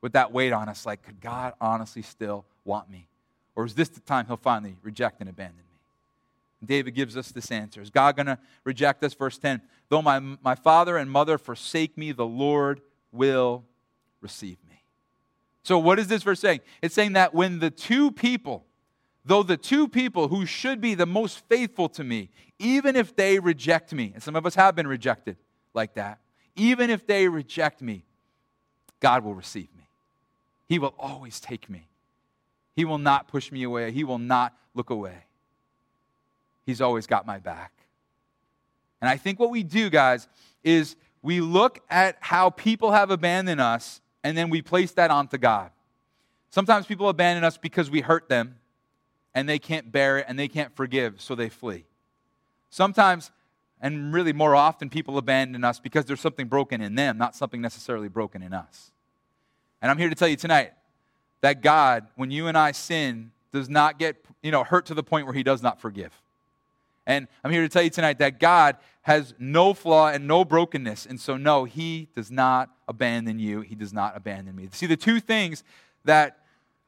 [0.02, 3.08] with that weight on us like, could God honestly still want me?
[3.60, 5.80] Or is this the time he'll finally reject and abandon me?
[6.62, 7.82] And David gives us this answer.
[7.82, 9.14] Is God going to reject us?
[9.14, 12.80] Verse 10 Though my, my father and mother forsake me, the Lord
[13.12, 13.66] will
[14.22, 14.82] receive me.
[15.64, 16.62] So, what is this verse saying?
[16.82, 18.64] It's saying that when the two people,
[19.26, 23.40] though the two people who should be the most faithful to me, even if they
[23.40, 25.36] reject me, and some of us have been rejected
[25.74, 26.20] like that,
[26.56, 28.06] even if they reject me,
[29.02, 29.90] God will receive me.
[30.70, 31.89] He will always take me.
[32.80, 33.92] He will not push me away.
[33.92, 35.26] He will not look away.
[36.66, 37.74] He's always got my back.
[39.02, 40.30] And I think what we do, guys,
[40.64, 45.38] is we look at how people have abandoned us and then we place that onto
[45.38, 45.72] God.
[46.52, 48.56] Sometimes people abandon us because we hurt them
[49.36, 51.84] and they can't bear it and they can't forgive, so they flee.
[52.70, 53.30] Sometimes
[53.82, 57.60] and really, more often, people abandon us because there's something broken in them, not something
[57.60, 58.92] necessarily broken in us.
[59.82, 60.72] And I'm here to tell you tonight
[61.42, 65.04] that God, when you and I sin, does not get you know, hurt to the
[65.04, 66.22] point where he does not forgive.
[67.06, 71.06] And I'm here to tell you tonight that God has no flaw and no brokenness.
[71.06, 73.62] And so, no, he does not abandon you.
[73.62, 74.70] He does not abandon me.
[74.72, 75.64] See, the two things
[76.06, 76.40] that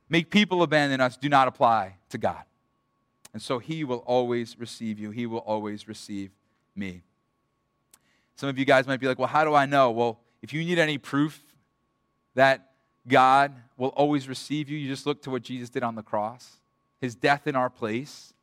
[0.10, 2.44] make people abandon us do not apply to God.
[3.34, 6.32] And so, he will always receive you, he will always receive
[6.76, 7.02] me.
[8.36, 9.92] Some of you guys might be like, well, how do I know?
[9.92, 11.42] Well, if you need any proof
[12.36, 12.71] that
[13.08, 16.58] God will always receive you, you just look to what Jesus did on the cross
[17.02, 18.34] his death in our place,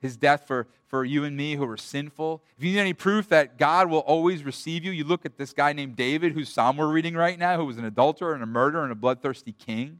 [0.00, 2.40] his death for, for you and me who are sinful.
[2.56, 5.52] If you need any proof that God will always receive you, you look at this
[5.52, 8.46] guy named David, whose psalm we're reading right now, who was an adulterer and a
[8.46, 9.98] murderer and a bloodthirsty king,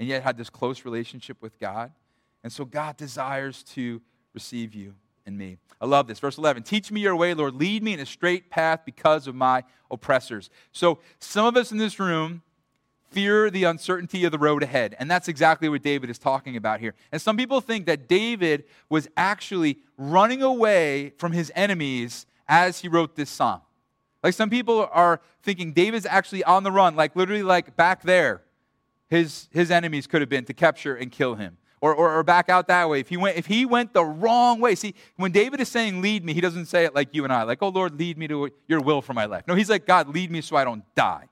[0.00, 1.92] and yet had this close relationship with God.
[2.42, 4.02] And so God desires to
[4.34, 5.58] receive you and me.
[5.80, 6.18] I love this.
[6.18, 7.54] Verse 11 Teach me your way, Lord.
[7.54, 10.50] Lead me in a straight path because of my oppressors.
[10.72, 12.42] So, some of us in this room
[13.12, 14.96] fear the uncertainty of the road ahead.
[14.98, 16.94] And that's exactly what David is talking about here.
[17.12, 22.88] And some people think that David was actually running away from his enemies as he
[22.88, 23.60] wrote this psalm.
[24.22, 28.42] Like some people are thinking David's actually on the run, like literally like back there.
[29.10, 31.58] His, his enemies could have been to capture and kill him.
[31.82, 33.00] Or, or, or, back out that way.
[33.00, 34.76] If he, went, if he went the wrong way.
[34.76, 37.42] See, when David is saying, lead me, he doesn't say it like you and I,
[37.42, 39.42] like, oh Lord, lead me to your will for my life.
[39.48, 41.26] No, he's like, God, lead me so I don't die.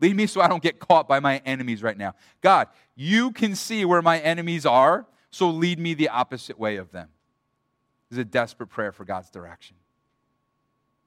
[0.00, 2.14] Lead me so I don't get caught by my enemies right now.
[2.42, 6.92] God, you can see where my enemies are, so lead me the opposite way of
[6.92, 7.08] them.
[8.10, 9.76] This is a desperate prayer for God's direction.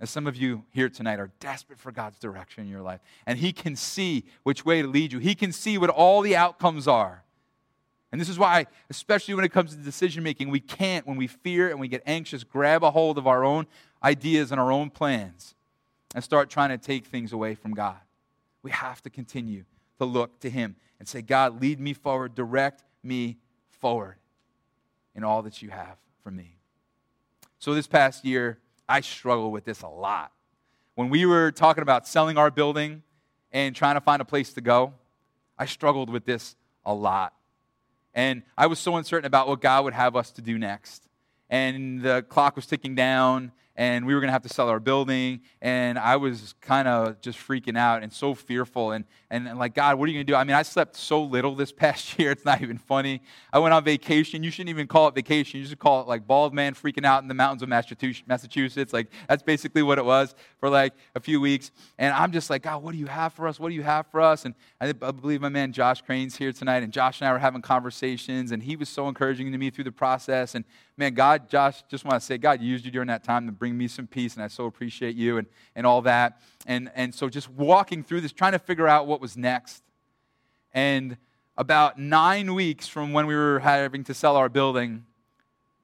[0.02, 3.38] As some of you here tonight are desperate for God's direction in your life, and
[3.38, 6.88] He can see which way to lead you, He can see what all the outcomes
[6.88, 7.24] are.
[8.12, 11.28] And this is why, especially when it comes to decision making, we can't, when we
[11.28, 13.68] fear and we get anxious, grab a hold of our own
[14.04, 15.54] ideas and our own plans
[16.16, 17.98] and start trying to take things away from God.
[18.64, 19.66] We have to continue
[19.98, 23.38] to look to Him and say, God, lead me forward, direct me
[23.80, 24.18] forward
[25.16, 26.58] in all that you have for me.
[27.60, 30.32] So, this past year, I struggled with this a lot.
[30.96, 33.04] When we were talking about selling our building
[33.52, 34.94] and trying to find a place to go,
[35.58, 37.34] I struggled with this a lot.
[38.14, 41.08] And I was so uncertain about what God would have us to do next.
[41.50, 44.80] And the clock was ticking down, and we were going to have to sell our
[44.80, 49.58] building and i was kind of just freaking out and so fearful and, and, and
[49.58, 50.36] like god what are you going to do?
[50.36, 53.22] I mean i slept so little this past year it's not even funny.
[53.54, 56.28] I went on vacation you shouldn't even call it vacation you should call it like
[56.28, 60.36] bald man freaking out in the mountains of massachusetts like that's basically what it was
[60.58, 63.48] for like a few weeks and i'm just like god what do you have for
[63.48, 63.60] us?
[63.60, 64.44] What do you have for us?
[64.44, 67.40] And i, I believe my man josh crane's here tonight and josh and i were
[67.40, 70.66] having conversations and he was so encouraging to me through the process and
[71.00, 73.78] man god josh just want to say god used you during that time to bring
[73.78, 76.42] me some peace, and I so appreciate you and, and all that.
[76.66, 79.82] And, and so just walking through this, trying to figure out what was next.
[80.74, 81.18] And
[81.58, 85.06] about nine weeks from when we were having to sell our building,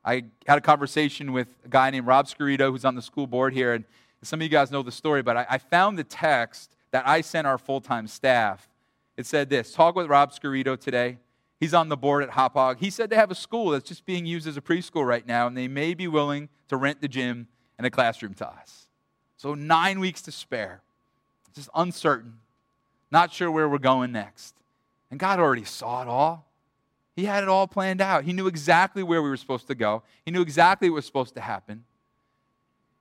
[0.03, 3.53] I had a conversation with a guy named Rob Scarito, who's on the school board
[3.53, 3.73] here.
[3.73, 3.85] And
[4.21, 7.21] some of you guys know the story, but I, I found the text that I
[7.21, 8.69] sent our full time staff.
[9.17, 11.17] It said this Talk with Rob Scarito today.
[11.59, 12.79] He's on the board at Hauppauge.
[12.79, 15.47] He said they have a school that's just being used as a preschool right now,
[15.47, 18.87] and they may be willing to rent the gym and a classroom to us.
[19.37, 20.81] So, nine weeks to spare.
[21.53, 22.39] Just uncertain,
[23.11, 24.55] not sure where we're going next.
[25.09, 26.45] And God already saw it all.
[27.15, 28.25] He had it all planned out.
[28.25, 31.33] He knew exactly where we were supposed to go, He knew exactly what was supposed
[31.35, 31.85] to happen.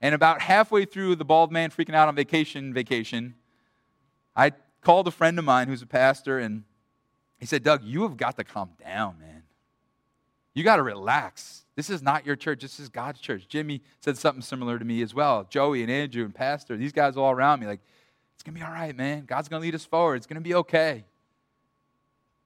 [0.01, 3.35] And about halfway through the bald man freaking out on vacation, vacation,
[4.37, 6.65] I called a friend of mine who's a pastor, and
[7.45, 9.43] he said, Doug, you have got to calm down, man.
[10.55, 11.67] You got to relax.
[11.77, 12.63] This is not your church.
[12.63, 13.47] This is God's church.
[13.49, 15.47] Jimmy said something similar to me as well.
[15.51, 17.81] Joey and Andrew and Pastor, these guys all around me, like,
[18.35, 19.27] it's going to be all right, man.
[19.27, 20.15] God's going to lead us forward.
[20.15, 21.05] It's going to be okay.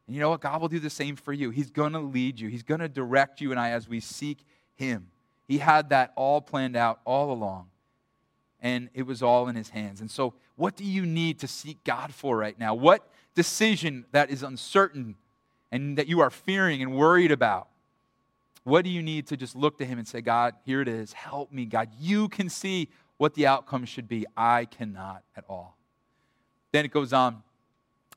[0.08, 0.40] And you know what?
[0.40, 1.50] God will do the same for you.
[1.50, 4.44] He's going to lead you, He's going to direct you and I as we seek
[4.74, 5.12] Him.
[5.46, 7.68] He had that all planned out all along,
[8.61, 10.00] and it was all in His hands.
[10.00, 12.75] And so, what do you need to seek God for right now?
[12.75, 15.14] What decision that is uncertain
[15.71, 17.68] and that you are fearing and worried about?
[18.64, 21.12] What do you need to just look to Him and say, God, here it is.
[21.12, 21.90] Help me, God.
[22.01, 24.27] You can see what the outcome should be.
[24.37, 25.79] I cannot at all.
[26.73, 27.44] Then it goes on.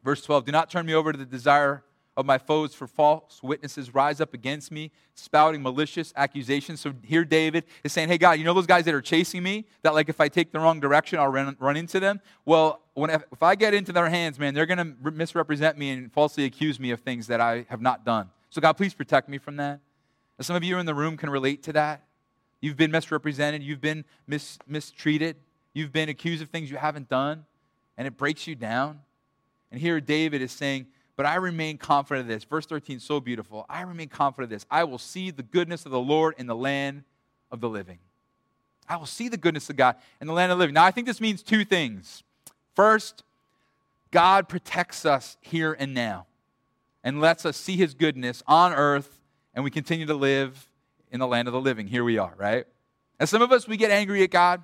[0.03, 1.83] Verse 12 Do not turn me over to the desire
[2.17, 6.81] of my foes, for false witnesses rise up against me, spouting malicious accusations.
[6.81, 9.65] So here David is saying, Hey, God, you know those guys that are chasing me?
[9.83, 12.19] That, like, if I take the wrong direction, I'll run, run into them?
[12.45, 16.11] Well, when, if I get into their hands, man, they're going to misrepresent me and
[16.11, 18.29] falsely accuse me of things that I have not done.
[18.49, 19.79] So, God, please protect me from that.
[20.41, 22.03] Some of you in the room can relate to that.
[22.59, 25.35] You've been misrepresented, you've been mis- mistreated,
[25.73, 27.45] you've been accused of things you haven't done,
[27.97, 28.99] and it breaks you down.
[29.71, 30.87] And here David is saying,
[31.21, 32.45] But I remain confident of this.
[32.45, 33.67] Verse 13, so beautiful.
[33.69, 34.65] I remain confident of this.
[34.71, 37.03] I will see the goodness of the Lord in the land
[37.51, 37.99] of the living.
[38.89, 40.73] I will see the goodness of God in the land of the living.
[40.73, 42.23] Now, I think this means two things.
[42.75, 43.21] First,
[44.09, 46.25] God protects us here and now
[47.03, 49.19] and lets us see his goodness on earth
[49.53, 50.71] and we continue to live
[51.11, 51.85] in the land of the living.
[51.85, 52.65] Here we are, right?
[53.19, 54.63] And some of us, we get angry at God.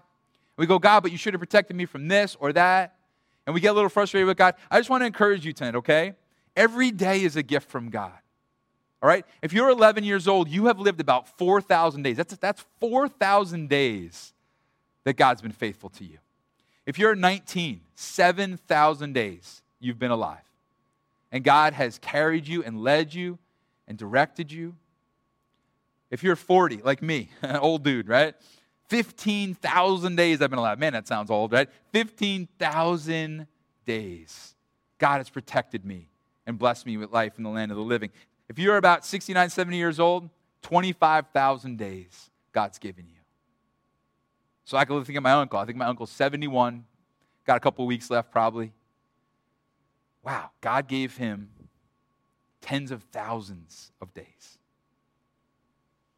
[0.57, 2.95] We go, God, but you should have protected me from this or that.
[3.45, 4.55] And we get a little frustrated with God.
[4.71, 6.15] I just want to encourage you tonight, okay?
[6.57, 8.11] Every day is a gift from God.
[9.01, 9.23] All right?
[9.43, 12.17] If you're 11 years old, you have lived about 4,000 days.
[12.17, 14.33] That's, that's 4,000 days
[15.03, 16.17] that God's been faithful to you.
[16.87, 20.41] If you're 19, 7,000 days you've been alive.
[21.31, 23.37] And God has carried you and led you
[23.87, 24.75] and directed you.
[26.09, 28.33] If you're 40, like me, an old dude, right?
[28.87, 30.79] 15,000 days I've been alive.
[30.79, 31.69] Man, that sounds old, right?
[31.91, 33.45] 15,000
[33.85, 34.55] days.
[34.97, 36.07] God has protected me
[36.47, 38.09] and bless me with life in the land of the living.
[38.49, 40.29] If you're about 69, 70 years old,
[40.63, 43.13] 25,000 days God's given you.
[44.65, 45.59] So I can think of my uncle.
[45.59, 46.85] I think my uncle's 71,
[47.45, 48.71] got a couple weeks left probably.
[50.23, 51.49] Wow, God gave him
[52.61, 54.57] tens of thousands of days.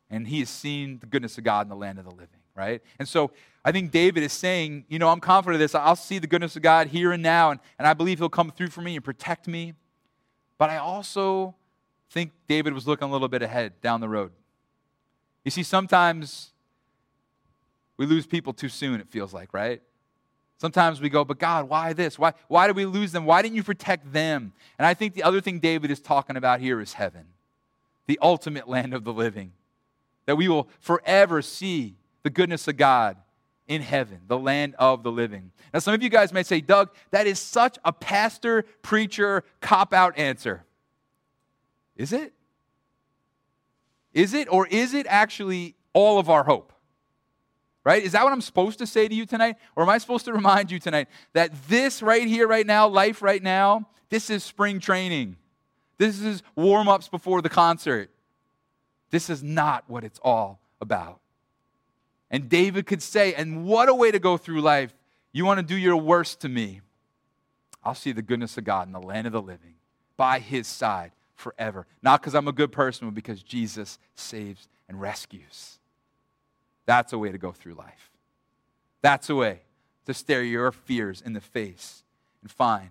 [0.09, 2.81] And he has seen the goodness of God in the land of the living, right?
[2.97, 3.31] And so
[3.63, 5.75] I think David is saying, you know, I'm confident of this.
[5.75, 8.49] I'll see the goodness of God here and now, and, and I believe he'll come
[8.49, 9.73] through for me and protect me.
[10.59, 11.55] But I also
[12.11, 14.31] think David was looking a little bit ahead down the road.
[15.43, 16.51] You see, sometimes
[17.97, 19.81] we lose people too soon, it feels like, right?
[20.57, 22.19] Sometimes we go, but God, why this?
[22.19, 23.25] Why, why did we lose them?
[23.25, 24.51] Why didn't you protect them?
[24.77, 27.27] And I think the other thing David is talking about here is heaven,
[28.05, 29.53] the ultimate land of the living,
[30.25, 33.15] that we will forever see the goodness of God
[33.69, 35.51] in heaven, the land of the living.
[35.73, 39.93] Now, some of you guys may say, Doug, that is such a pastor, preacher, cop
[39.93, 40.65] out answer.
[41.95, 42.33] Is it?
[44.11, 44.51] Is it?
[44.51, 46.73] Or is it actually all of our hope?
[47.83, 48.03] Right?
[48.03, 49.55] Is that what I'm supposed to say to you tonight?
[49.75, 53.21] Or am I supposed to remind you tonight that this right here, right now, life
[53.21, 55.37] right now, this is spring training?
[55.99, 58.09] This is warm ups before the concert.
[59.11, 61.19] This is not what it's all about.
[62.31, 64.93] And David could say, and what a way to go through life.
[65.31, 66.81] You want to do your worst to me?
[67.83, 69.75] I'll see the goodness of God in the land of the living
[70.17, 71.87] by his side forever.
[72.03, 75.79] Not because I'm a good person, but because Jesus saves and rescues.
[76.85, 78.11] That's a way to go through life.
[79.01, 79.61] That's a way
[80.05, 82.03] to stare your fears in the face
[82.41, 82.89] and find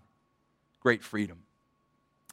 [0.81, 1.39] great freedom.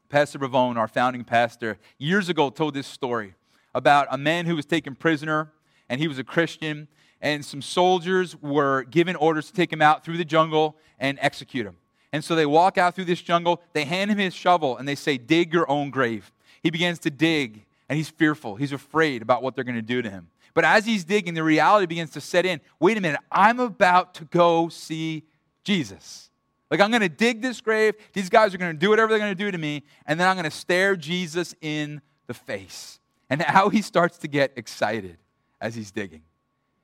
[0.09, 3.33] Pastor Bavone, our founding pastor, years ago told this story
[3.73, 5.51] about a man who was taken prisoner
[5.89, 6.87] and he was a Christian,
[7.21, 11.65] and some soldiers were given orders to take him out through the jungle and execute
[11.65, 11.77] him.
[12.13, 14.95] And so they walk out through this jungle, they hand him his shovel, and they
[14.95, 16.31] say, Dig your own grave.
[16.61, 18.55] He begins to dig, and he's fearful.
[18.55, 20.29] He's afraid about what they're going to do to him.
[20.53, 24.13] But as he's digging, the reality begins to set in wait a minute, I'm about
[24.15, 25.23] to go see
[25.63, 26.29] Jesus.
[26.71, 27.95] Like, I'm going to dig this grave.
[28.13, 29.83] These guys are going to do whatever they're going to do to me.
[30.07, 32.99] And then I'm going to stare Jesus in the face.
[33.29, 35.17] And how he starts to get excited
[35.61, 36.21] as he's digging.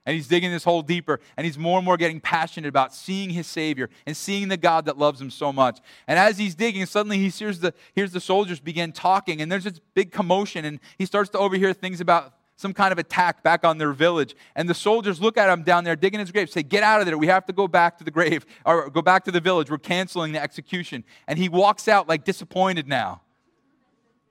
[0.05, 3.29] And he's digging this hole deeper, and he's more and more getting passionate about seeing
[3.29, 5.79] his Savior and seeing the God that loves him so much.
[6.07, 9.65] And as he's digging, suddenly he hears the, hears the soldiers begin talking, and there's
[9.65, 13.63] this big commotion, and he starts to overhear things about some kind of attack back
[13.63, 14.35] on their village.
[14.55, 17.05] And the soldiers look at him down there digging his grave, say, Get out of
[17.05, 17.17] there.
[17.17, 19.69] We have to go back to the grave, or go back to the village.
[19.69, 21.03] We're canceling the execution.
[21.27, 23.21] And he walks out like disappointed now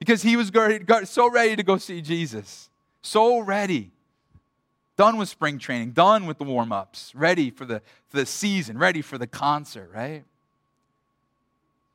[0.00, 0.50] because he was
[1.04, 2.70] so ready to go see Jesus.
[3.02, 3.92] So ready
[5.00, 8.76] done with spring training, done with the warm ups, ready for the, for the season,
[8.76, 10.24] ready for the concert, right?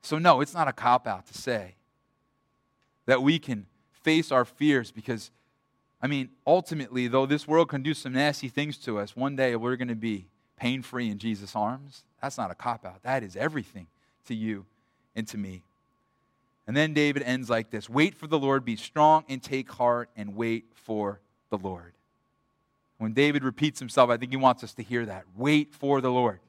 [0.02, 1.76] So, no, it's not a cop out to say
[3.06, 5.30] that we can face our fears because,
[6.02, 9.56] I mean, ultimately, though this world can do some nasty things to us, one day
[9.56, 10.26] we're going to be
[10.58, 12.02] pain free in Jesus' arms.
[12.24, 13.04] That's not a cop out.
[13.04, 13.86] That is everything
[14.26, 14.66] to you
[15.16, 15.62] and to me.
[16.66, 20.10] And then David ends like this Wait for the Lord, be strong and take heart,
[20.18, 21.20] and wait for
[21.52, 21.92] the Lord.
[22.98, 25.26] When David repeats himself, I think he wants us to hear that.
[25.36, 26.40] Wait for the Lord.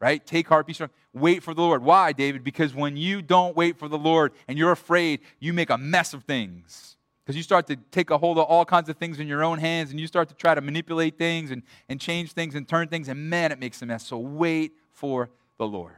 [0.00, 0.24] Right?
[0.26, 0.90] Take heart, be strong.
[1.12, 1.84] Wait for the Lord.
[1.84, 2.42] Why, David?
[2.42, 6.12] Because when you don't wait for the Lord and you're afraid, you make a mess
[6.12, 6.96] of things.
[7.24, 9.60] Because you start to take a hold of all kinds of things in your own
[9.60, 12.88] hands and you start to try to manipulate things and, and change things and turn
[12.88, 14.04] things, and man, it makes a mess.
[14.04, 15.94] So wait for the Lord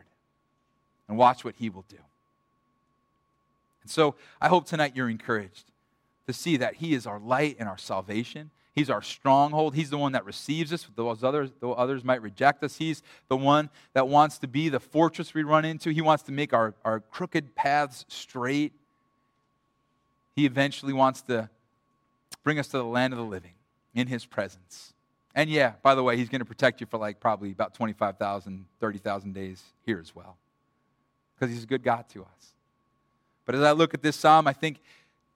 [1.09, 1.97] and watch what he will do.
[3.83, 5.65] And so I hope tonight you're encouraged
[6.27, 9.75] to see that he is our light and our salvation He's our stronghold.
[9.77, 12.77] He's the one that receives us, those others, though others might reject us.
[12.77, 15.91] He's the one that wants to be the fortress we run into.
[15.91, 18.73] He wants to make our, our crooked paths straight.
[20.35, 21.49] He eventually wants to
[22.43, 23.53] bring us to the land of the living
[23.95, 24.93] in his presence.
[25.37, 28.65] And yeah, by the way, he's going to protect you for like probably about 25,000,
[28.81, 30.37] 30,000 days here as well.
[31.35, 32.55] Because he's a good God to us.
[33.45, 34.81] But as I look at this psalm, I think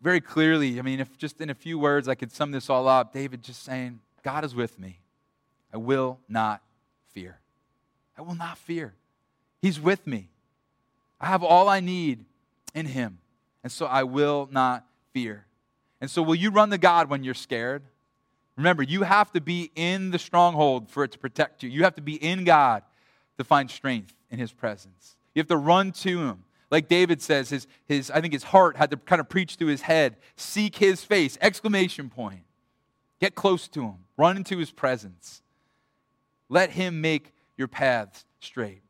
[0.00, 2.86] very clearly, I mean, if just in a few words I could sum this all
[2.86, 5.00] up, David just saying, God is with me.
[5.72, 6.62] I will not
[7.10, 7.40] fear.
[8.16, 8.94] I will not fear.
[9.60, 10.28] He's with me.
[11.20, 12.24] I have all I need
[12.74, 13.18] in Him.
[13.62, 15.46] And so I will not fear.
[16.00, 17.82] And so, will you run to God when you're scared?
[18.56, 21.68] Remember, you have to be in the stronghold for it to protect you.
[21.68, 22.82] You have to be in God
[23.36, 25.16] to find strength in His presence.
[25.34, 26.44] You have to run to Him.
[26.70, 29.68] Like David says, his, his, I think his heart had to kind of preach through
[29.68, 32.42] his head seek his face, exclamation point.
[33.20, 35.42] Get close to him, run into his presence.
[36.48, 38.82] Let him make your paths straight.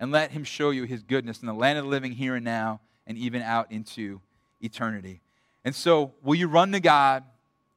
[0.00, 2.44] And let him show you his goodness in the land of the living here and
[2.44, 4.20] now and even out into
[4.60, 5.20] eternity.
[5.64, 7.22] And so, will you run to God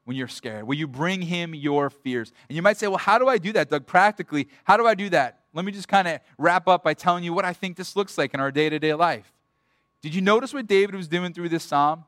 [0.04, 0.66] when you're scared?
[0.66, 2.32] Will you bring him your fears?
[2.48, 3.86] And you might say, well, how do I do that, Doug?
[3.86, 5.42] Practically, how do I do that?
[5.56, 8.18] Let me just kind of wrap up by telling you what I think this looks
[8.18, 9.32] like in our day to day life.
[10.02, 12.04] Did you notice what David was doing through this psalm?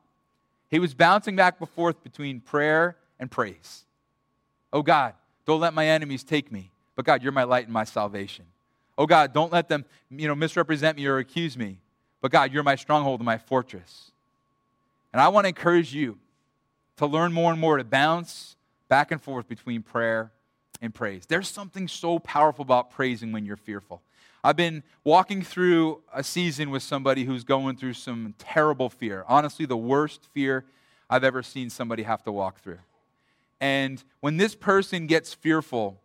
[0.70, 3.84] He was bouncing back and forth between prayer and praise.
[4.70, 5.14] Oh God,
[5.46, 6.70] don't let my enemies take me.
[6.94, 8.44] But God, you're my light and my salvation.
[8.98, 11.78] Oh God, don't let them, you know, misrepresent me or accuse me.
[12.20, 14.10] But God, you're my stronghold and my fortress.
[15.10, 16.18] And I want to encourage you
[16.98, 18.56] to learn more and more to bounce
[18.88, 20.32] back and forth between prayer
[20.80, 21.26] and praise.
[21.26, 24.02] There's something so powerful about praising when you're fearful.
[24.44, 29.24] I've been walking through a season with somebody who's going through some terrible fear.
[29.26, 30.64] Honestly, the worst fear
[31.10, 32.78] I've ever seen somebody have to walk through.
[33.60, 36.00] And when this person gets fearful,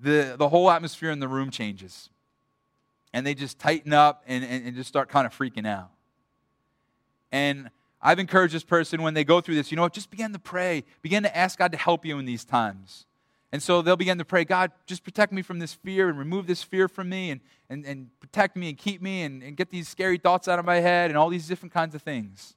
[0.00, 2.10] the, the whole atmosphere in the room changes.
[3.12, 5.90] And they just tighten up and, and, and just start kind of freaking out.
[7.32, 7.70] And
[8.02, 10.38] I've encouraged this person when they go through this, you know what, just begin to
[10.38, 10.84] pray.
[11.02, 13.06] Begin to ask God to help you in these times.
[13.52, 16.46] And so they'll begin to pray, God, just protect me from this fear and remove
[16.46, 19.70] this fear from me and, and, and protect me and keep me and, and get
[19.70, 22.54] these scary thoughts out of my head and all these different kinds of things.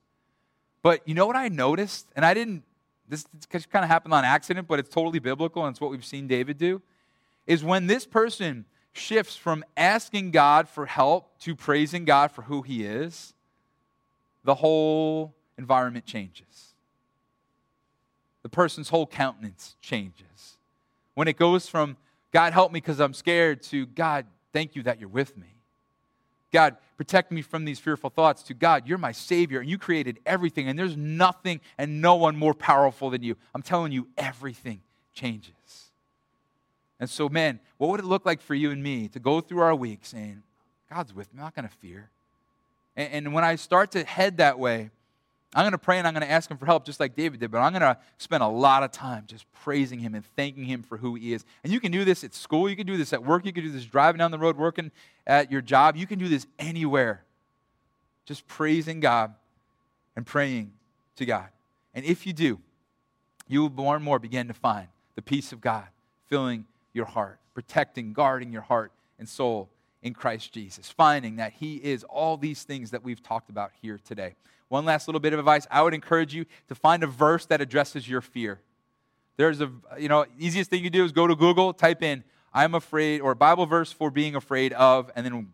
[0.84, 2.08] But you know what I noticed?
[2.16, 2.64] And I didn't,
[3.10, 3.26] this
[3.72, 6.58] kind of happened on accident, but it's totally biblical and it's what we've seen David
[6.58, 6.82] do.
[7.48, 12.62] Is when this person shifts from asking God for help to praising God for who
[12.62, 13.34] he is,
[14.44, 16.76] the whole environment changes.
[18.44, 20.28] The person's whole countenance changes.
[21.16, 21.98] When it goes from,
[22.32, 25.48] God, help me because I'm scared, to, God, thank you that you're with me.
[26.52, 30.20] God, protect me from these fearful thoughts, to, God, you're my Savior and you created
[30.26, 33.36] everything and there's nothing and no one more powerful than you.
[33.56, 34.82] I'm telling you, everything
[35.14, 35.54] changes.
[37.00, 39.62] And so, man, what would it look like for you and me to go through
[39.62, 40.44] our week saying,
[40.90, 42.10] God's with me, I'm not going to fear.
[42.96, 44.92] And, and when I start to head that way,
[45.56, 47.40] I'm going to pray and I'm going to ask him for help just like David
[47.40, 50.66] did, but I'm going to spend a lot of time just praising him and thanking
[50.66, 51.46] him for who he is.
[51.64, 53.64] And you can do this at school, you can do this at work, you can
[53.64, 54.92] do this driving down the road, working
[55.28, 57.24] at your job, you can do this anywhere.
[58.26, 59.34] Just praising God
[60.16, 60.72] and praying
[61.18, 61.48] to God.
[61.94, 62.60] And if you do,
[63.48, 65.86] you will more and more begin to find the peace of God
[66.28, 69.70] filling your heart, protecting, guarding your heart and soul
[70.02, 74.00] in Christ Jesus, finding that He is all these things that we've talked about here
[74.04, 74.36] today.
[74.74, 77.62] One last little bit of advice I would encourage you to find a verse that
[77.62, 78.60] addresses your fear.
[79.38, 82.74] There's a, you know, easiest thing you do is go to Google, type in, I'm
[82.74, 85.54] afraid, or Bible verse for being afraid of, and then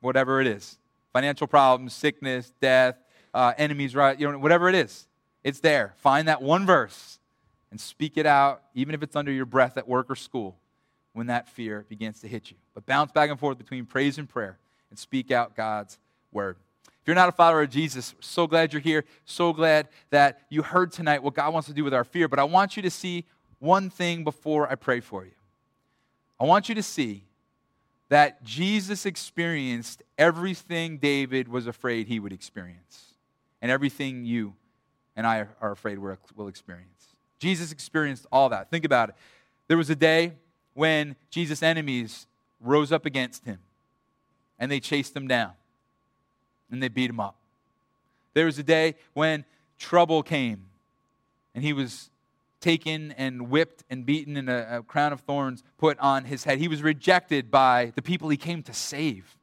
[0.00, 0.78] whatever it is
[1.12, 2.96] financial problems, sickness, death,
[3.32, 4.18] uh, enemies, right?
[4.18, 5.06] You know, whatever it is,
[5.44, 5.94] it's there.
[5.98, 7.20] Find that one verse
[7.70, 10.56] and speak it out, even if it's under your breath at work or school
[11.12, 12.56] when that fear begins to hit you.
[12.74, 14.58] But bounce back and forth between praise and prayer
[14.90, 16.00] and speak out God's
[16.32, 16.56] word.
[17.06, 19.04] If you're not a follower of Jesus, so glad you're here.
[19.24, 22.26] So glad that you heard tonight what God wants to do with our fear.
[22.26, 23.26] But I want you to see
[23.60, 25.30] one thing before I pray for you.
[26.40, 27.22] I want you to see
[28.08, 33.14] that Jesus experienced everything David was afraid he would experience,
[33.62, 34.54] and everything you
[35.14, 37.14] and I are afraid we'll experience.
[37.38, 38.68] Jesus experienced all that.
[38.68, 39.14] Think about it.
[39.68, 40.32] There was a day
[40.74, 42.26] when Jesus' enemies
[42.60, 43.60] rose up against him
[44.58, 45.52] and they chased him down
[46.70, 47.36] and they beat him up.
[48.34, 49.44] There was a day when
[49.78, 50.66] trouble came
[51.54, 52.10] and he was
[52.60, 56.58] taken and whipped and beaten and a, a, crown of thorns put on his head.
[56.58, 59.36] He was rejected by the people he came to save.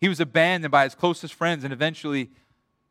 [0.00, 2.30] He was abandoned by his closest friends and eventually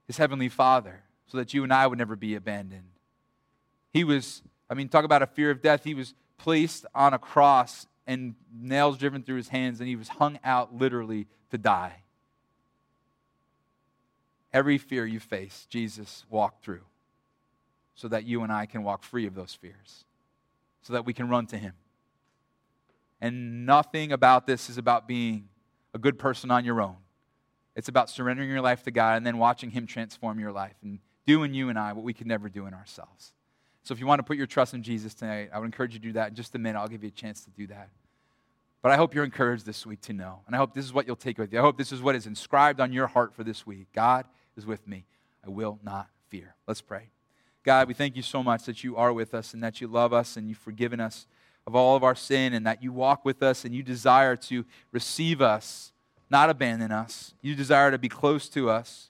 [0.07, 2.89] his heavenly Father so that you and I would never be abandoned.
[3.93, 5.83] He was, I mean, talk about a fear of death.
[5.83, 10.09] He was placed on a cross and nails driven through his hands, and he was
[10.09, 12.01] hung out literally to die.
[14.53, 16.81] Every fear you face, Jesus walked through
[17.95, 20.05] so that you and I can walk free of those fears,
[20.81, 21.73] so that we can run to him.
[23.21, 25.47] And nothing about this is about being
[25.93, 26.95] a good person on your own.
[27.75, 30.99] It's about surrendering your life to God and then watching Him transform your life and
[31.25, 33.33] doing you and I what we could never do in ourselves.
[33.83, 35.99] So if you want to put your trust in Jesus tonight, I would encourage you
[35.99, 36.29] to do that.
[36.29, 37.89] In just a minute, I'll give you a chance to do that.
[38.81, 40.41] But I hope you're encouraged this week to know.
[40.47, 41.59] And I hope this is what you'll take with you.
[41.59, 43.87] I hope this is what is inscribed on your heart for this week.
[43.93, 44.25] God
[44.57, 45.05] is with me.
[45.45, 46.55] I will not fear.
[46.67, 47.09] Let's pray.
[47.63, 50.13] God, we thank you so much that you are with us and that you love
[50.13, 51.27] us and you've forgiven us
[51.67, 54.65] of all of our sin and that you walk with us and you desire to
[54.91, 55.91] receive us,
[56.29, 57.33] not abandon us.
[57.41, 59.09] You desire to be close to us.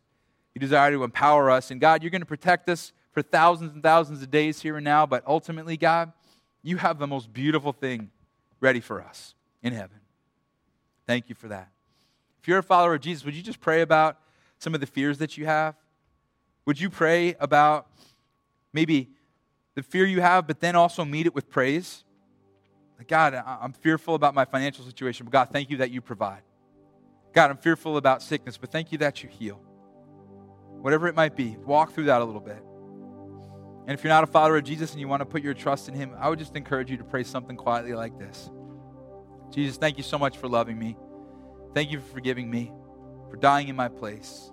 [0.53, 1.71] You desire to empower us.
[1.71, 4.83] And God, you're going to protect us for thousands and thousands of days here and
[4.83, 6.11] now, but ultimately, God,
[6.61, 8.09] you have the most beautiful thing
[8.59, 9.33] ready for us
[9.63, 9.97] in heaven.
[11.07, 11.69] Thank you for that.
[12.41, 14.17] If you're a follower of Jesus, would you just pray about
[14.61, 15.75] some of the fears that you have?
[16.65, 17.87] Would you pray about
[18.73, 19.09] maybe
[19.75, 22.03] the fear you have, but then also meet it with praise.
[23.07, 26.43] God, I'm fearful about my financial situation, but God, thank you that you provide.
[27.33, 29.59] God, I'm fearful about sickness, but thank you that you heal.
[30.81, 32.63] Whatever it might be, walk through that a little bit.
[33.87, 35.87] And if you're not a follower of Jesus and you want to put your trust
[35.87, 38.51] in him, I would just encourage you to pray something quietly like this
[39.51, 40.95] Jesus, thank you so much for loving me.
[41.73, 42.71] Thank you for forgiving me,
[43.29, 44.50] for dying in my place,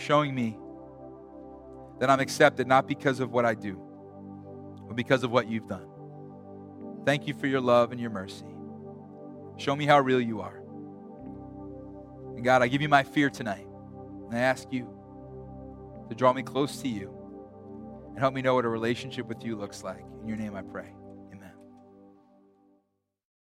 [0.00, 0.56] showing me
[2.00, 3.78] that I'm accepted not because of what I do,
[4.86, 5.86] but because of what you've done.
[7.04, 8.46] Thank you for your love and your mercy.
[9.56, 10.56] Show me how real you are.
[12.34, 13.66] And God, I give you my fear tonight.
[14.28, 14.88] And I ask you
[16.08, 17.14] to draw me close to you
[18.08, 20.04] and help me know what a relationship with you looks like.
[20.22, 20.94] In your name I pray.